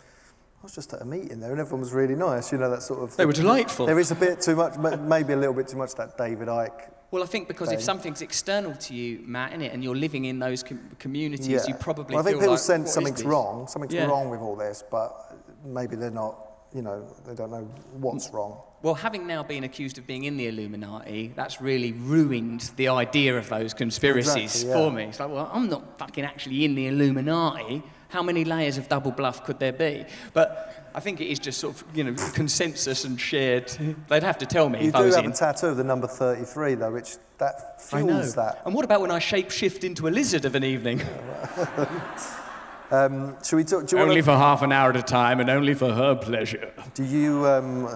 [0.61, 2.83] I was just at a meeting there and everyone was really nice, you know, that
[2.83, 3.17] sort of.
[3.17, 3.85] They were delightful.
[3.85, 6.89] There is a bit too much, maybe a little bit too much that David Icke.
[7.11, 7.79] Well, I think because thing.
[7.79, 11.49] if something's external to you, Matt, in it, and you're living in those com- communities,
[11.49, 11.65] yeah.
[11.67, 12.15] you probably.
[12.15, 14.07] Well, I think people like, sense something's wrong, something's yeah.
[14.07, 16.39] wrong with all this, but maybe they're not,
[16.73, 20.37] you know, they don't know what's wrong well, having now been accused of being in
[20.37, 24.77] the Illuminati, that's really ruined the idea of those conspiracies exactly, yeah.
[24.77, 25.05] for me.
[25.05, 27.83] It's like, well, I'm not fucking actually in the Illuminati.
[28.09, 30.05] How many layers of double bluff could there be?
[30.35, 33.69] But I think it is just sort of, you know, consensus and shared.
[34.09, 34.81] They'd have to tell me.
[34.81, 35.31] You if do I was have in.
[35.31, 38.63] a tattoo of the number 33, though, which that fuels that.
[38.67, 41.01] And what about when I shapeshift into a lizard of an evening?
[42.91, 43.93] um, should we talk?
[43.95, 44.23] only wanna...
[44.25, 46.73] for half an hour at a time, and only for her pleasure.
[46.95, 47.47] Do you?
[47.47, 47.89] Um,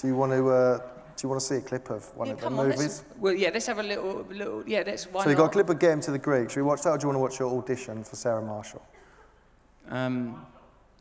[0.00, 0.48] do you want to?
[0.48, 3.04] Uh, do you want to see a clip of one yeah, of the on, movies?
[3.18, 5.68] well, yeah, let's have a little, little yeah, that's why So you got a clip
[5.68, 6.48] of Get Him to the Greek.
[6.48, 8.82] Should we watch that, or do you want to watch your audition for Sarah Marshall?
[9.90, 10.46] Um,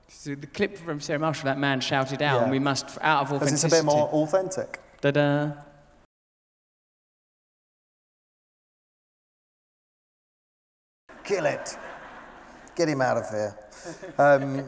[0.10, 2.42] so the clip from Sarah Marshall, that man shouted out, yeah.
[2.44, 3.40] and we must, out of authenticity.
[3.40, 4.82] Because it's a bit more authentic.
[5.00, 5.54] Da-da.
[11.24, 11.78] Kill it.
[12.76, 13.58] Get him out of here.
[14.18, 14.66] Um,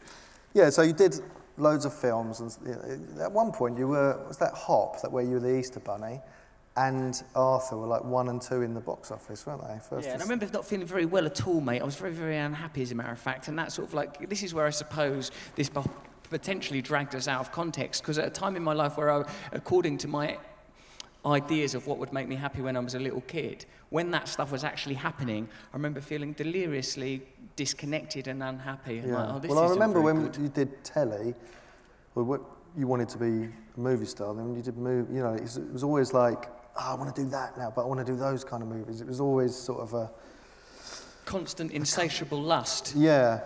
[0.54, 1.20] yeah, so you did
[1.58, 2.40] loads of films.
[2.40, 2.72] And you
[3.16, 5.80] know, at one point, you were was that Hop that where you were the Easter
[5.80, 6.20] Bunny,
[6.76, 9.78] and Arthur were like one and two in the box office, weren't they?
[9.78, 11.82] First yeah, and I remember not feeling very well at all, mate.
[11.82, 13.48] I was very, very unhappy, as a matter of fact.
[13.48, 15.70] And that sort of like this is where I suppose this
[16.30, 19.24] potentially dragged us out of context because at a time in my life where I,
[19.52, 20.38] according to my
[21.26, 24.28] ideas of what would make me happy when I was a little kid, when that
[24.28, 27.22] stuff was actually happening, I remember feeling deliriously
[27.56, 29.02] disconnected and unhappy.
[29.04, 29.32] Yeah.
[29.32, 30.36] Like, oh, well, I remember when good.
[30.36, 31.34] you did telly,
[32.14, 35.42] well, you wanted to be a movie star, then you did move, you know, it
[35.72, 38.16] was always like, oh, I want to do that now, but I want to do
[38.16, 39.00] those kind of movies.
[39.00, 40.10] It was always sort of a
[41.24, 42.94] constant, insatiable lust.
[42.96, 43.40] Yeah.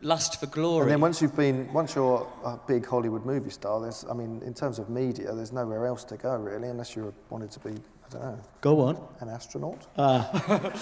[0.00, 0.82] Lust for glory.
[0.82, 4.42] And then once you've been, once you're a big Hollywood movie star, there's, I mean,
[4.44, 7.70] in terms of media, there's nowhere else to go really, unless you wanted to be,
[7.70, 8.40] I don't know.
[8.60, 9.08] Go on.
[9.20, 9.86] An astronaut.
[9.96, 10.72] Ah.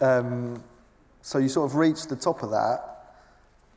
[0.00, 0.62] um,
[1.22, 3.16] so you sort of reached the top of that,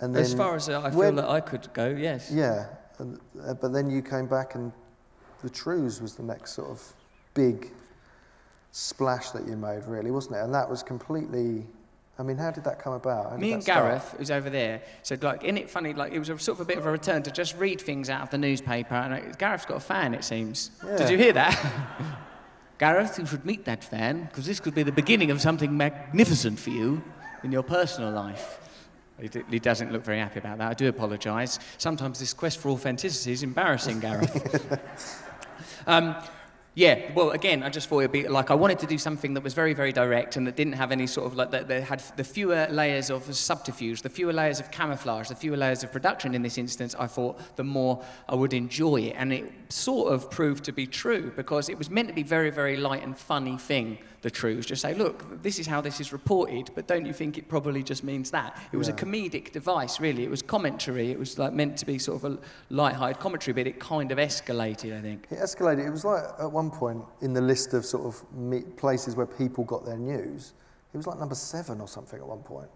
[0.01, 2.31] and then as far as I feel when, that I could go, yes.
[2.33, 2.67] Yeah,
[2.97, 4.71] and, uh, but then you came back, and
[5.43, 6.81] the Trews was the next sort of
[7.35, 7.71] big
[8.71, 10.39] splash that you made, really, wasn't it?
[10.39, 11.65] And that was completely
[12.17, 13.37] I mean, how did that come about?
[13.37, 16.39] Me and Gareth, who's over there, said, like, in it funny, like, it was a,
[16.39, 18.95] sort of a bit of a return to just read things out of the newspaper.
[18.95, 20.71] And Gareth's got a fan, it seems.
[20.85, 20.95] Yeah.
[20.95, 21.71] Did you hear that?
[22.77, 26.57] Gareth, you should meet that fan, because this could be the beginning of something magnificent
[26.57, 27.03] for you
[27.43, 28.59] in your personal life.
[29.19, 30.71] He, he doesn't look very happy about that.
[30.71, 31.59] I do apologise.
[31.77, 35.23] Sometimes this quest for authenticity is embarrassing, Gareth.
[35.87, 36.15] um,
[36.75, 39.41] yeah, well, again, I just thought it'd be like I wanted to do something that
[39.41, 42.03] was very, very direct and that didn't have any sort of like that, that had
[42.17, 46.35] the fewer layers of subterfuge, the fewer layers of camouflage, the fewer layers of production
[46.35, 46.93] in this instance.
[46.99, 50.85] I thought the more I would enjoy it, and it sort of proved to be
[50.85, 54.65] true because it was meant to be very, very light and funny thing the truths.
[54.65, 57.83] Just say, look, this is how this is reported, but don't you think it probably
[57.83, 58.59] just means that?
[58.71, 58.95] It was yeah.
[58.95, 60.23] a comedic device, really.
[60.23, 61.11] It was commentary.
[61.11, 62.39] It was like meant to be sort of a
[62.73, 65.27] light-hearted commentary, but it kind of escalated, I think.
[65.29, 65.85] It escalated.
[65.85, 69.63] It was like at one point in the list of sort of places where people
[69.63, 70.53] got their news,
[70.91, 72.69] it was like number seven or something at one point.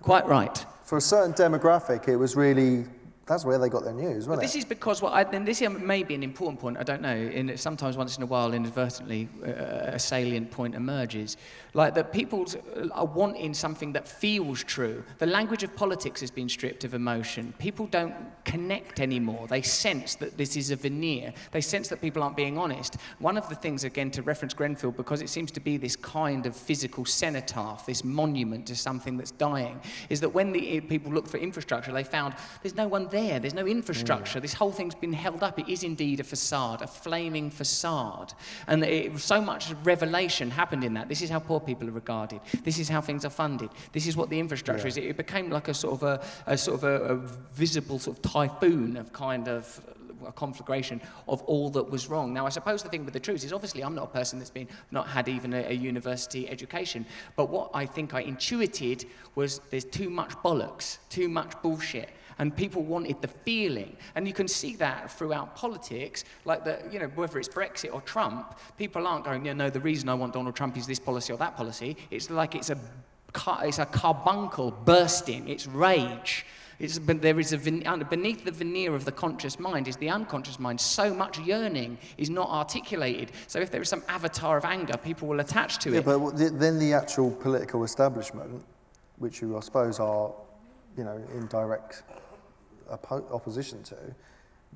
[0.00, 0.64] Quite right.
[0.84, 2.84] For a certain demographic, it was really
[3.28, 4.42] that's where they got their news, wasn't But it?
[4.42, 6.78] this is because what I, and this may be an important point.
[6.78, 7.14] I don't know.
[7.14, 9.50] In, sometimes once in a while, inadvertently, uh,
[9.92, 11.36] a salient point emerges,
[11.74, 12.46] like that people
[12.92, 15.04] are wanting something that feels true.
[15.18, 17.52] The language of politics has been stripped of emotion.
[17.58, 18.14] People don't
[18.44, 19.46] connect anymore.
[19.46, 21.34] They sense that this is a veneer.
[21.50, 22.96] They sense that people aren't being honest.
[23.18, 26.46] One of the things, again, to reference Grenfell, because it seems to be this kind
[26.46, 31.28] of physical cenotaph, this monument to something that's dying, is that when the people looked
[31.28, 33.17] for infrastructure, they found there's no one there.
[33.18, 34.38] There's no infrastructure.
[34.38, 34.42] Mm.
[34.42, 35.58] This whole thing's been held up.
[35.58, 38.32] It is indeed a facade, a flaming facade.
[38.66, 41.08] And it, so much revelation happened in that.
[41.08, 42.40] This is how poor people are regarded.
[42.64, 43.70] This is how things are funded.
[43.92, 44.88] This is what the infrastructure yeah.
[44.88, 44.96] is.
[44.96, 47.16] It, it, became like a sort of a, a sort of a, a
[47.54, 49.80] visible sort of typhoon of kind of
[50.26, 52.32] a conflagration of all that was wrong.
[52.32, 54.50] Now, I suppose the thing with the truth is obviously I'm not a person that's
[54.50, 59.60] been not had even a, a, university education, but what I think I intuited was
[59.70, 63.96] there's too much bollocks, too much bullshit and people wanted the feeling.
[64.14, 68.00] And you can see that throughout politics, like the, you know, whether it's Brexit or
[68.02, 71.32] Trump, people aren't going, you know, the reason I want Donald Trump is this policy
[71.32, 71.96] or that policy.
[72.10, 72.78] It's like it's a,
[73.62, 76.46] it's a carbuncle bursting, it's rage.
[76.78, 80.60] It's, but there is a beneath the veneer of the conscious mind is the unconscious
[80.60, 80.80] mind.
[80.80, 83.32] So much yearning is not articulated.
[83.48, 86.06] So if there is some avatar of anger, people will attach to yeah, it.
[86.06, 88.64] Yeah, but then the actual political establishment,
[89.16, 90.32] which you I suppose are,
[90.96, 92.04] you know, in direct
[92.90, 93.96] opposition to,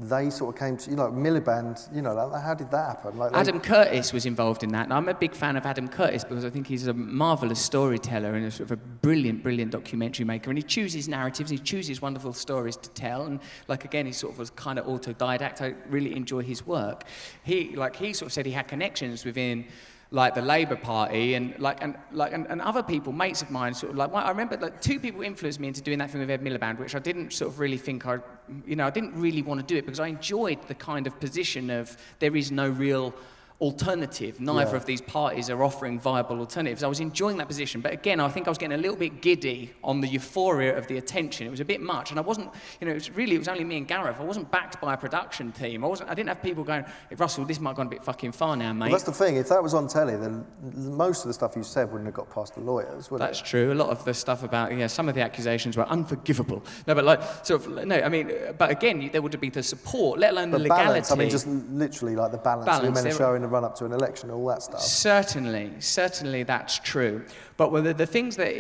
[0.01, 3.18] they sort of came to, you know, Miliband, you know, how did that happen?
[3.18, 6.25] Like Adam Curtis was involved in that, and I'm a big fan of Adam Curtis
[6.25, 10.25] because I think he's a marvellous storyteller and a sort of a brilliant, brilliant documentary
[10.25, 14.12] maker, and he chooses narratives, he chooses wonderful stories to tell, and like again, he
[14.12, 15.61] sort of was kind of autodidact.
[15.61, 17.05] I really enjoy his work.
[17.42, 19.66] He, like, he sort of said he had connections within
[20.12, 23.72] like the Labour Party and like and like and, and other people, mates of mine,
[23.72, 26.20] sort of like well, I remember like two people influenced me into doing that thing
[26.20, 28.18] with Ed Miliband, which I didn't sort of really think I,
[28.66, 31.18] you know, I didn't really want to do it because I enjoyed the kind of
[31.18, 33.14] position of there is no real
[33.62, 34.40] alternative.
[34.40, 34.77] Neither yeah.
[34.77, 36.83] of these parties are offering viable alternatives.
[36.83, 39.22] I was enjoying that position, but again, I think I was getting a little bit
[39.22, 41.46] giddy on the euphoria of the attention.
[41.46, 43.46] It was a bit much, and I wasn't, you know, it was really, it was
[43.46, 44.16] only me and Gareth.
[44.18, 45.85] I wasn't backed by a production team.
[45.85, 48.03] I wasn't, I didn't have people going, hey, Russell, this might have gone a bit
[48.03, 48.87] fucking far now, mate.
[48.87, 49.37] Well, that's the thing.
[49.37, 50.44] If that was on telly, then
[50.75, 53.44] most of the stuff you said wouldn't have got past the lawyers, would that's it?
[53.44, 53.72] true.
[53.72, 56.64] A lot of the stuff about, yeah, some of the accusations were unforgivable.
[56.88, 60.18] No, but like, sort of, no, I mean, but again, there would be the support,
[60.18, 60.88] let alone but the legality.
[60.88, 63.98] Balance, I mean, just literally like the balance, balance you're meant to show in the
[63.98, 64.80] run up to an election all that stuff.
[64.80, 67.24] Certainly, certainly that's true.
[67.56, 68.52] But the, the things that,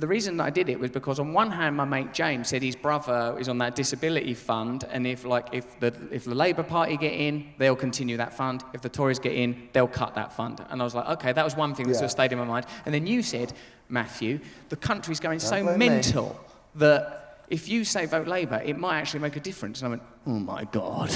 [0.00, 2.76] the reason I did it was because on one hand, my mate James said his
[2.76, 6.96] brother is on that disability fund, and if like if the if the Labour Party
[6.96, 8.62] get in, they'll continue that fund.
[8.74, 10.64] If the Tories get in, they'll cut that fund.
[10.70, 11.98] And I was like, okay, that was one thing that yeah.
[11.98, 12.66] sort of stayed in my mind.
[12.84, 13.52] And then you said,
[13.88, 16.80] Matthew, the country's going Don't so mental me.
[16.80, 19.82] that if you say vote Labour, it might actually make a difference.
[19.82, 21.14] And I went, oh my God,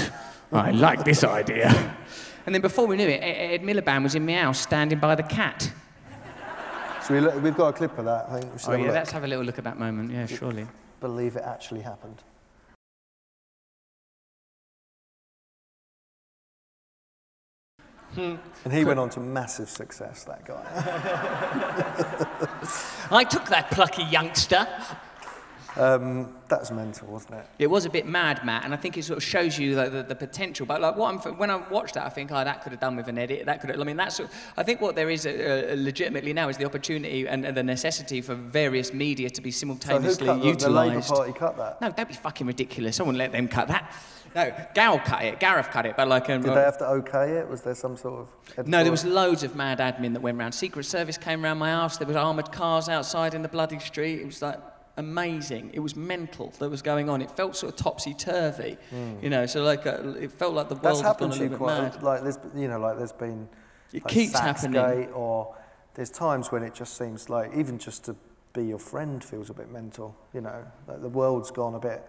[0.51, 1.97] I like this idea.
[2.47, 5.23] And then before we knew it, Ed Miliband was in my house standing by the
[5.23, 5.69] cat.
[7.03, 8.29] So we look, we've got a clip of that.
[8.29, 10.11] I think we oh, yeah, let's have a little look at that moment.
[10.11, 10.65] Yeah, surely.
[11.01, 12.23] Believe it actually happened.
[18.15, 18.35] Hmm.
[18.63, 20.63] And he went on to massive success, that guy.
[23.11, 24.65] I took that plucky youngster
[25.77, 27.45] um, that's mental, wasn't it?
[27.59, 29.89] It was a bit mad, Matt, and I think it sort of shows you the,
[29.89, 30.65] the, the potential.
[30.65, 32.95] But like, what I'm, when I watched that, I think, oh, that could have done
[32.95, 33.45] with an edit.
[33.45, 34.19] That could have, I mean, that's.
[34.55, 37.63] I think what there is uh, uh, legitimately now is the opportunity and, and, the
[37.63, 40.61] necessity for various media to be simultaneously so utilised.
[40.61, 41.81] The Labour Party cut that.
[41.81, 42.99] No, that'd be fucking ridiculous.
[42.99, 43.93] I wouldn't let them cut that.
[44.35, 45.39] No, Gal cut it.
[45.39, 46.29] Gareth cut it, but like.
[46.29, 47.47] Um, Did they have to okay it?
[47.47, 48.27] Was there some sort of?
[48.45, 48.69] Editorial?
[48.69, 50.51] No, there was loads of mad admin that went around.
[50.51, 51.97] Secret Service came around my house.
[51.97, 54.21] There was armoured cars outside in the bloody street.
[54.21, 54.59] It was like
[54.97, 55.71] amazing.
[55.73, 57.21] It was mental that was going on.
[57.21, 59.23] It felt sort of topsy turvy, mm.
[59.23, 59.45] you know.
[59.45, 62.03] So like uh, it felt like the world That's a little bit quite.
[62.03, 63.47] Like there's, you know, like there's been.
[63.93, 65.09] It like keeps happening.
[65.13, 65.55] Or
[65.93, 68.15] there's times when it just seems like even just to
[68.53, 70.15] be your friend feels a bit mental.
[70.33, 72.03] You know, like the world's gone a bit.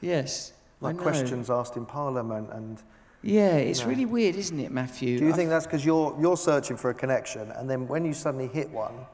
[0.00, 0.52] Yes.
[0.80, 2.82] Like questions asked in Parliament and.
[3.24, 3.90] Yeah, it's you know.
[3.90, 5.16] really weird, isn't it, Matthew?
[5.16, 8.04] Do you i think that's because you're you're searching for a connection, and then when
[8.04, 9.06] you suddenly hit one,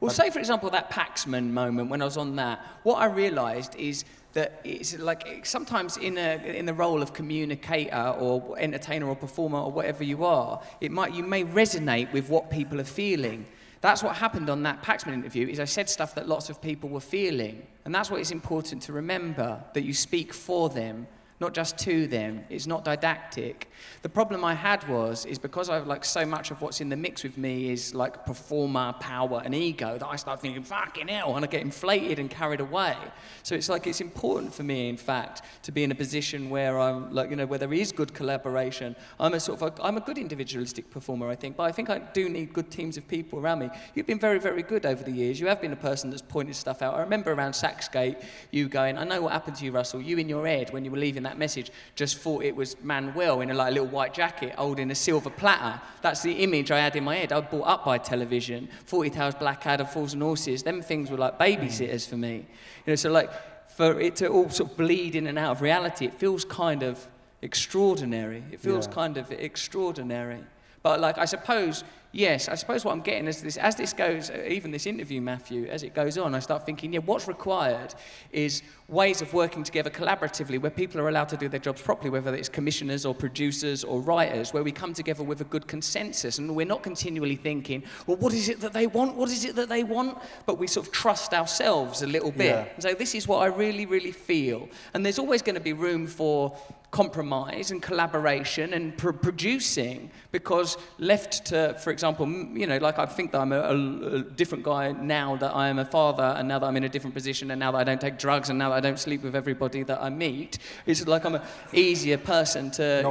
[0.00, 3.76] well, say, for example, that Paxman moment when I was on that, what I realised
[3.76, 9.16] is that it's like sometimes in, a, in the role of communicator or entertainer or
[9.16, 13.44] performer or whatever you are, it might, you may resonate with what people are feeling.
[13.82, 16.88] That's what happened on that Paxman interview is I said stuff that lots of people
[16.88, 17.66] were feeling.
[17.84, 21.06] And that's what it's important to remember, that you speak for them
[21.40, 22.44] not just to them.
[22.50, 23.70] It's not didactic.
[24.02, 26.96] The problem I had was, is because I've like so much of what's in the
[26.96, 31.36] mix with me is like performer, power, and ego that I start thinking, fucking hell,
[31.36, 32.96] and I get inflated and carried away.
[33.42, 36.78] So it's like it's important for me, in fact, to be in a position where
[36.78, 38.94] I'm like, you know, where there is good collaboration.
[39.18, 41.88] I'm a sort of, a, I'm a good individualistic performer, I think, but I think
[41.88, 43.70] I do need good teams of people around me.
[43.94, 45.40] You've been very, very good over the years.
[45.40, 46.94] You have been a person that's pointed stuff out.
[46.94, 50.02] I remember around Sachsgate, you going, I know what happened to you, Russell.
[50.02, 53.40] You in your head, when you were leaving that message, just thought it was Manuel
[53.40, 55.80] in a like, little white jacket holding a silver platter.
[56.02, 57.32] That's the image I had in my head.
[57.32, 58.68] I was brought up by television.
[58.86, 60.62] Fawlty Towers, Blackadder, Fools and Horses.
[60.62, 62.46] Them things were like babysitters for me.
[62.86, 63.30] You know, so like
[63.70, 66.82] for it to all sort of bleed in and out of reality, it feels kind
[66.82, 67.06] of
[67.42, 68.42] extraordinary.
[68.52, 68.92] It feels Yeah.
[68.92, 70.40] kind of extraordinary.
[70.82, 74.30] But like I suppose, yes, I suppose what I'm getting is this as this goes,
[74.30, 77.94] uh, even this interview, Matthew, as it goes on, I start thinking, yeah, what's required
[78.32, 82.10] is ways of working together collaboratively where people are allowed to do their jobs properly,
[82.10, 86.38] whether it's commissioners or producers or writers, where we come together with a good consensus
[86.38, 89.14] and we're not continually thinking, well, what is it that they want?
[89.16, 90.18] What is it that they want?
[90.46, 92.46] But we sort of trust ourselves a little bit.
[92.46, 92.68] Yeah.
[92.74, 94.68] And so this is what I really, really feel.
[94.94, 96.56] And there's always going to be room for
[96.90, 103.06] compromise and collaboration and pr- producing because left to, for example, you know, like I
[103.06, 106.48] think that I'm a, a- a different guy now that I am a father and
[106.48, 108.58] now that I'm in a different position and now that I don't take drugs and
[108.58, 110.58] now that I don't sleep with everybody that I meet.
[110.86, 113.02] It's like I'm an easier person to...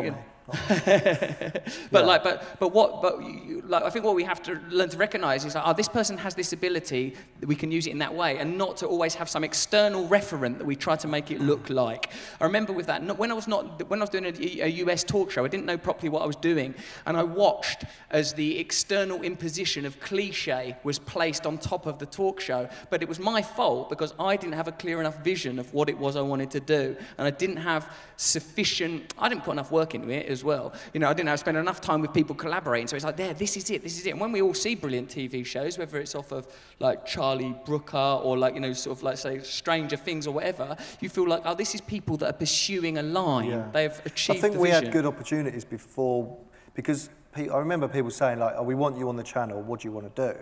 [0.53, 1.01] Not you me.
[1.01, 1.53] know, Not
[1.91, 2.07] but Yeah.
[2.07, 3.01] like, but but what?
[3.01, 5.73] But you, like, I think what we have to learn to recognise is like, oh,
[5.73, 7.15] this person has this ability.
[7.39, 10.07] that We can use it in that way, and not to always have some external
[10.07, 12.09] referent that we try to make it look like.
[12.41, 14.67] I remember with that, not, when I was not when I was doing a, a
[14.85, 16.73] US talk show, I didn't know properly what I was doing,
[17.05, 22.05] and I watched as the external imposition of cliche was placed on top of the
[22.05, 22.67] talk show.
[22.89, 25.89] But it was my fault because I didn't have a clear enough vision of what
[25.89, 29.13] it was I wanted to do, and I didn't have sufficient.
[29.17, 30.73] I didn't put enough work into it as well.
[30.93, 32.87] You know, I didn't have spend enough time with people collaborating.
[32.87, 34.11] So it's like, there, this is it, this is it.
[34.11, 36.47] And when we all see brilliant TV shows, whether it's off of
[36.79, 40.77] like Charlie Brooker or like you know, sort of like say Stranger Things or whatever,
[41.01, 43.49] you feel like, oh, this is people that are pursuing a line.
[43.49, 43.67] Yeah.
[43.73, 44.85] They've achieved I think we vision.
[44.85, 46.37] had good opportunities before
[46.73, 49.61] because I remember people saying like, "Oh, we want you on the channel.
[49.61, 50.39] What do you want to do?"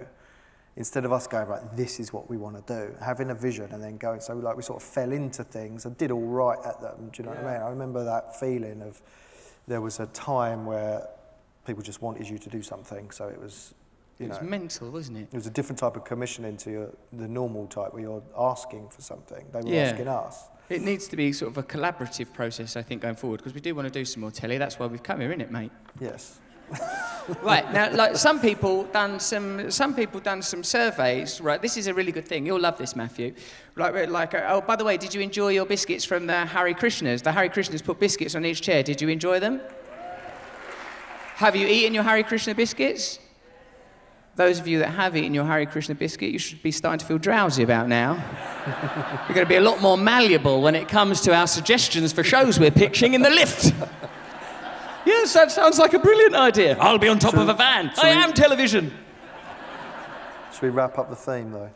[0.78, 3.68] Instead of us going right, this is what we want to do, having a vision
[3.72, 4.20] and then going.
[4.20, 7.10] So like we sort of fell into things and did all right at them.
[7.12, 7.62] Do you know what I mean?
[7.64, 9.02] I remember that feeling of
[9.68, 11.08] there was a time where
[11.66, 13.12] people just wanted you to do something.
[13.12, 13.74] So it was,
[14.18, 15.28] you It was know, mental, wasn't it?
[15.32, 18.90] it was a different type of commissioning to your, the normal type where you're asking
[18.90, 19.46] for something.
[19.52, 19.82] They were Yeah.
[19.92, 20.50] asking us.
[20.70, 23.62] It needs to be sort of a collaborative process, I think, going forward, because we
[23.62, 24.58] do want to do some more telly.
[24.58, 25.72] That's why we've come here, isn't it, mate?
[26.00, 26.40] Yes.
[27.42, 31.42] Right now, like some people done some, some people done some surveys.
[31.42, 32.46] Right, this is a really good thing.
[32.46, 33.34] You'll love this, Matthew.
[33.76, 36.74] Like, like, uh, oh, by the way, did you enjoy your biscuits from the Hare
[36.74, 37.22] Krishnas?
[37.24, 38.82] The Hare Krishnas put biscuits on each chair.
[38.82, 39.60] Did you enjoy them?
[41.36, 43.20] Have you eaten your Hare Krishna biscuits?
[44.38, 47.06] Those of you that have eaten your Hare Krishna biscuit, you should be starting to
[47.06, 48.14] feel drowsy about now.
[49.28, 52.24] You're going to be a lot more malleable when it comes to our suggestions for
[52.24, 53.74] shows we're pitching in the lift.
[55.08, 56.78] Yes, that sounds like a brilliant idea.
[56.80, 57.92] I'll be on top Shall- of a van.
[57.96, 58.92] shall I we- am television.
[60.54, 61.70] Should we wrap up the theme though?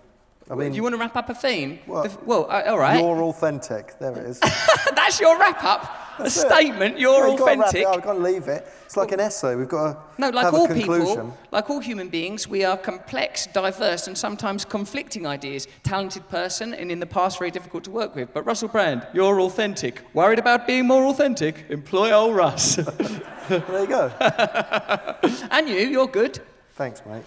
[0.49, 1.79] I Do you want to wrap up a theme?
[1.87, 2.99] Well, The- well uh, all right.
[2.99, 3.97] You're authentic.
[3.99, 4.39] There it is.
[4.95, 6.00] That's your wrap up.
[6.19, 6.29] A it.
[6.29, 6.99] statement.
[6.99, 7.81] You're Yeah, you've gotta wrap authentic.
[7.81, 8.67] it up, I've got to leave it.
[8.85, 9.55] It's like an essay.
[9.55, 11.07] We've got to No, like have all a conclusion.
[11.07, 15.67] people, like all human beings, we are complex, diverse, and sometimes conflicting ideas.
[15.83, 18.33] Talented person, and in the past very difficult to work with.
[18.33, 20.01] But Russell Brand, you're authentic.
[20.13, 21.65] Worried about being more authentic?
[21.69, 22.77] Employ old Russ.
[23.49, 24.09] There you go.
[25.51, 26.39] and you, you're good.
[26.75, 27.23] Thanks, mate.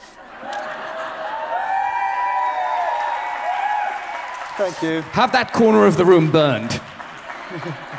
[4.56, 5.00] Thank you.
[5.12, 6.80] Have that corner of the room burned.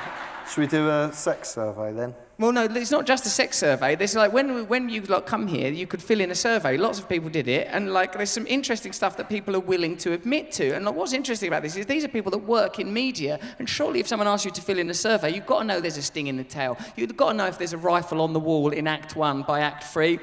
[0.47, 2.13] Should we do a sex survey then?
[2.37, 3.95] Well, no, it's not just a sex survey.
[3.95, 6.75] There's like when when you like come here, you could fill in a survey.
[6.75, 9.95] Lots of people did it, and like there's some interesting stuff that people are willing
[9.97, 10.75] to admit to.
[10.75, 13.69] And like, what's interesting about this is these are people that work in media, and
[13.69, 15.97] surely if someone asks you to fill in a survey, you've got to know there's
[15.97, 16.77] a sting in the tail.
[16.97, 19.61] You've got to know if there's a rifle on the wall in Act One by
[19.61, 20.19] Act Three,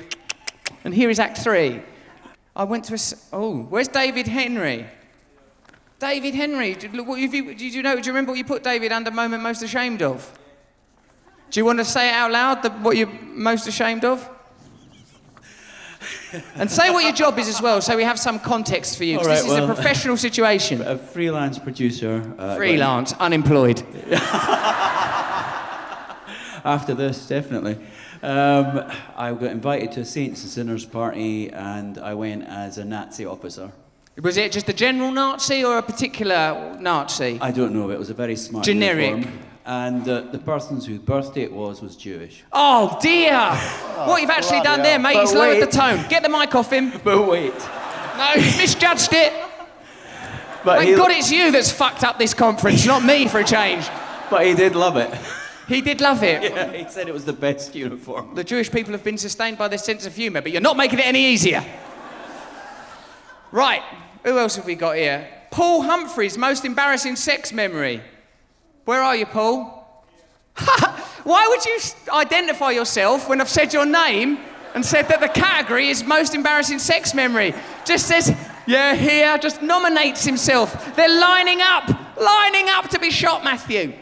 [0.84, 1.80] and here is Act Three.
[2.54, 2.98] I went to a.
[3.32, 4.86] oh, where's David Henry?
[6.02, 7.94] David Henry, did, what you, did you know?
[7.94, 10.36] Do you remember what you put David under moment most ashamed of?
[11.52, 14.28] Do you want to say it out loud, the, what you're most ashamed of?
[16.56, 19.18] and say what your job is as well, so we have some context for you.
[19.18, 20.82] All this right, is a professional situation.
[20.86, 22.34] A freelance producer.
[22.36, 23.80] Uh, Freelance, unemployed.
[26.64, 27.74] After this, definitely.
[28.24, 32.84] Um, I got invited to a Saints and Sinners party, and I went as a
[32.84, 33.70] Nazi officer.
[34.20, 37.38] Was it just a general Nazi or a particular Nazi?
[37.40, 39.10] I don't know, it was a very smart Generic.
[39.10, 39.38] uniform.
[39.64, 42.44] and uh, the person whose birthday it was was Jewish.
[42.52, 43.38] Oh dear!
[44.06, 46.04] what you've actually bloody done there, mate, But is lowered the tone.
[46.08, 46.92] Get the mic off him.
[47.02, 47.54] But wait.
[48.18, 49.32] No, you've misjudged it.
[50.64, 53.84] But Thank God it's you that's fucked up this conference, not me for a change.
[54.30, 55.12] but he did love it.
[55.66, 56.40] He did love it.
[56.52, 58.36] Yeah, he said it was the best uniform.
[58.36, 61.00] The Jewish people have been sustained by this sense of humour, but you're not making
[61.00, 61.64] it any easier.
[63.50, 63.82] Right,
[64.24, 65.28] who else have we got here?
[65.50, 68.02] Paul Humphreys, most embarrassing sex memory.
[68.84, 70.04] Where are you, Paul?
[71.24, 71.78] Why would you
[72.12, 74.38] identify yourself when I've said your name
[74.74, 77.54] and said that the category is most embarrassing sex memory?
[77.84, 78.34] Just says,
[78.66, 80.94] yeah, here, just nominates himself.
[80.96, 83.94] They're lining up, lining up to be shot, Matthew.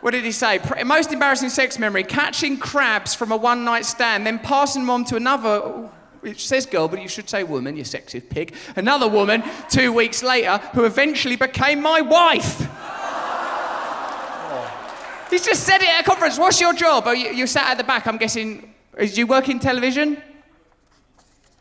[0.00, 0.60] What did he say?
[0.84, 5.04] Most embarrassing sex memory catching crabs from a one night stand, then passing them on
[5.06, 5.90] to another,
[6.26, 8.52] which says girl, but you should say woman, you sexist pig.
[8.74, 12.66] Another woman two weeks later who eventually became my wife.
[14.48, 15.26] Oh.
[15.30, 16.36] He's just said it at a conference.
[16.36, 17.04] What's your job?
[17.06, 18.74] Oh, you, you sat at the back, I'm guessing.
[18.98, 20.20] Is you work in television?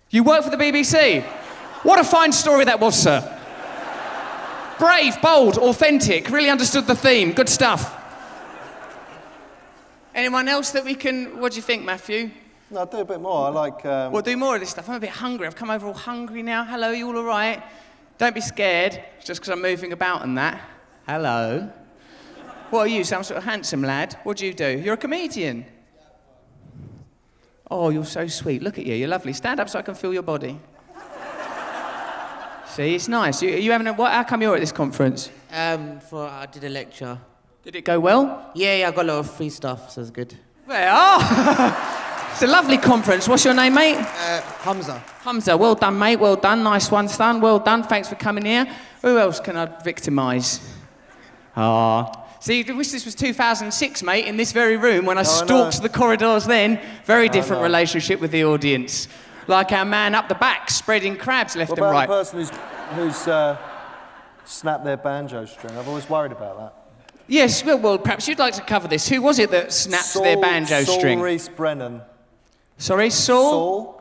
[0.10, 1.22] You work for the BBC?
[1.84, 3.22] What a fine story that was, sir.
[4.80, 7.34] Brave, bold, authentic, really understood the theme.
[7.34, 7.94] Good stuff.
[10.16, 11.40] Anyone else that we can.
[11.40, 12.32] What do you think, Matthew?
[12.72, 13.46] No, I'll do a bit more.
[13.46, 13.86] I like.
[13.86, 14.90] Um, We'll do more of this stuff.
[14.90, 15.46] I'm a bit hungry.
[15.46, 16.66] I've come over all hungry now.
[16.66, 17.62] Hello, you all all right?
[18.18, 20.62] Don't be scared, it's just because I'm moving about and that.
[21.06, 21.70] Hello.
[22.70, 24.18] What are you, some sort of handsome lad?
[24.24, 24.80] What do you do?
[24.80, 25.66] You're a comedian.
[27.70, 28.64] Oh, you're so sweet.
[28.64, 28.96] Look at you.
[28.96, 29.34] You're lovely.
[29.34, 30.58] Stand up so I can feel your body.
[32.68, 33.42] See, it's nice.
[33.42, 35.30] You, you having a, what, how come you're at this conference?
[35.52, 37.20] Um, for I did a lecture.
[37.64, 38.52] Did it go well?
[38.56, 40.34] Yeah, yeah, I got a lot of free stuff, so it's good.
[40.68, 42.05] There are.
[42.36, 43.30] It's a lovely conference.
[43.30, 43.96] What's your name, mate?
[43.96, 45.02] Uh, Hamza.
[45.22, 46.18] Hamza, well done, mate.
[46.18, 46.64] Well done.
[46.64, 47.40] Nice one, son.
[47.40, 47.84] Well done.
[47.84, 48.68] Thanks for coming here.
[49.04, 50.60] Who else can I victimise?
[51.56, 52.26] Ah.
[52.42, 55.78] See, I wish this was 2006, mate, in this very room when I I stalked
[55.78, 55.84] know.
[55.84, 56.82] the corridors then.
[57.06, 57.68] Very different know.
[57.68, 59.08] relationship with the audience.
[59.48, 62.08] Like our man up the back, spreading crabs left what and about right.
[62.08, 62.50] the person who's,
[62.96, 63.58] who's uh,
[64.44, 65.78] snapped their banjo string?
[65.78, 66.74] I've always worried about that.
[67.28, 69.08] Yes, well, well, perhaps you'd like to cover this.
[69.08, 71.22] Who was it that snapped Saul, their banjo Saul string?
[71.22, 72.02] Reese Brennan.
[72.78, 73.52] Sorry, Saul?
[73.52, 73.96] Saul.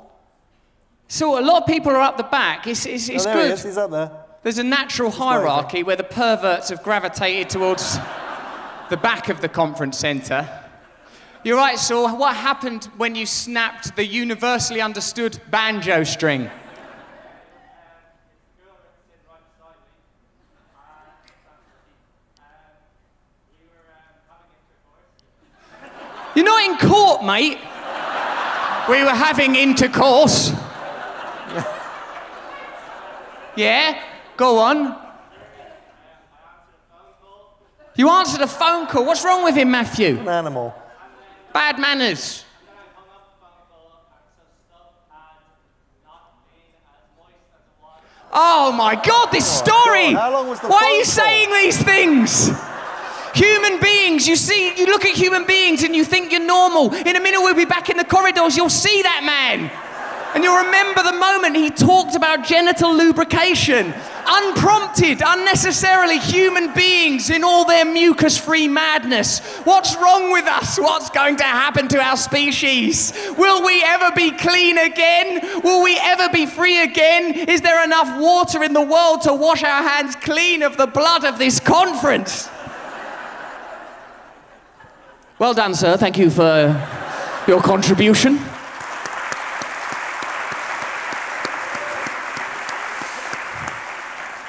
[1.09, 2.67] So a lot of people are up the back.
[2.67, 3.47] It's, it's, oh, it's oh, there good.
[3.47, 3.63] he is.
[3.63, 4.11] He's up there.
[4.43, 7.97] There's a natural hierarchy where the perverts have gravitated towards
[8.91, 10.49] the back of the conference centre.
[11.45, 12.17] You're right, Saul.
[12.17, 16.51] What happened when you snapped the universally understood banjo string?
[26.35, 27.59] You're not in court, mate.
[28.89, 30.53] We were having intercourse.
[33.57, 34.03] Yeah?
[34.37, 34.97] Go on.
[37.97, 39.07] You answered a phone call.
[39.07, 40.19] What's wrong with him, Matthew?
[40.19, 40.75] An animal.
[41.53, 42.45] Bad manners.
[48.37, 50.13] Oh my God, this oh story!
[50.13, 51.13] God, how long was the Why are you call?
[51.13, 52.51] saying these things?
[53.35, 56.95] Human beings, you see, you look at human beings and you think you're normal.
[56.95, 59.71] In a minute, we'll be back in the corridors, you'll see that man.
[60.35, 63.95] And you'll remember the moment he talked about genital lubrication.
[64.27, 69.39] Unprompted, unnecessarily, human beings in all their mucus free madness.
[69.65, 70.77] What's wrong with us?
[70.79, 73.13] What's going to happen to our species?
[73.39, 75.41] Will we ever be clean again?
[75.63, 77.35] Will we ever be free again?
[77.49, 81.25] Is there enough water in the world to wash our hands clean of the blood
[81.25, 82.49] of this conference?
[85.45, 85.99] Well done, sir.
[85.99, 86.73] Thank you for
[87.47, 88.39] your contribution.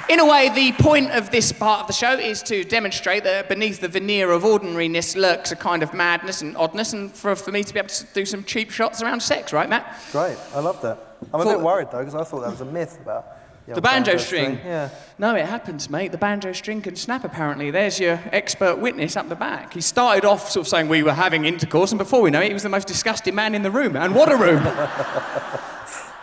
[0.09, 3.49] In a way, the point of this part of the show is to demonstrate that
[3.49, 7.51] beneath the veneer of ordinariness lurks a kind of madness and oddness, and for, for
[7.51, 10.01] me to be able to do some cheap shots around sex, right, Matt?
[10.13, 10.37] Great.
[10.53, 11.17] I love that.
[11.33, 13.25] I'm a bit worried though because I thought that was a myth about
[13.67, 14.59] The old banjo string.
[14.63, 14.89] Yeah.
[15.17, 16.11] No, it happens, mate.
[16.11, 17.71] The banjo string can snap, apparently.
[17.71, 19.73] There's your expert witness up the back.
[19.73, 22.47] He started off sort of saying we were having intercourse, and before we know it,
[22.49, 23.95] he was the most disgusting man in the room.
[23.95, 24.63] And what a room!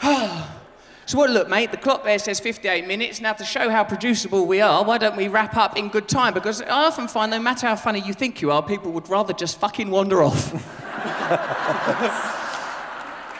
[1.06, 3.20] so, what, look, mate, the clock there says 58 minutes.
[3.20, 6.34] Now, to show how producible we are, why don't we wrap up in good time?
[6.34, 9.32] Because I often find no matter how funny you think you are, people would rather
[9.32, 10.52] just fucking wander off.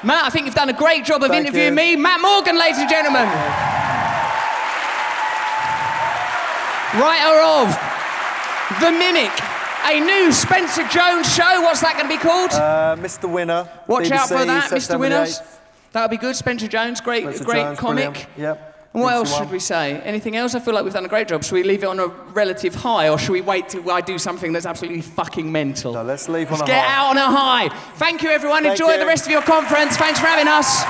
[0.04, 1.96] Matt, I think you've done a great job of Thank interviewing you.
[1.96, 1.96] me.
[1.96, 3.91] Matt Morgan, ladies and gentlemen.
[6.94, 9.32] Writer of The Mimic,
[9.86, 11.62] a new Spencer Jones show.
[11.62, 12.50] What's that going to be called?
[12.52, 13.30] Uh, Mr.
[13.30, 13.68] Winner.
[13.86, 14.98] Watch out for that, Mr.
[14.98, 15.40] Winners.
[15.92, 16.36] That'll be good.
[16.36, 18.04] Spencer Jones, great, great Jones, comic.
[18.12, 18.26] brilliant.
[18.36, 18.68] Yep.
[18.94, 19.98] And what else should we say?
[20.02, 20.54] Anything else?
[20.54, 21.42] I feel like we've done a great job.
[21.42, 24.18] Should we leave it on a relative high, or should we wait till I do
[24.18, 25.94] something that's absolutely fucking mental?
[25.94, 27.68] No, let's leave on Let's a get out on a high.
[27.96, 28.64] Thank you, everyone.
[28.64, 28.98] Thank Enjoy you.
[28.98, 29.96] the rest of your conference.
[29.96, 30.82] Thanks for having us.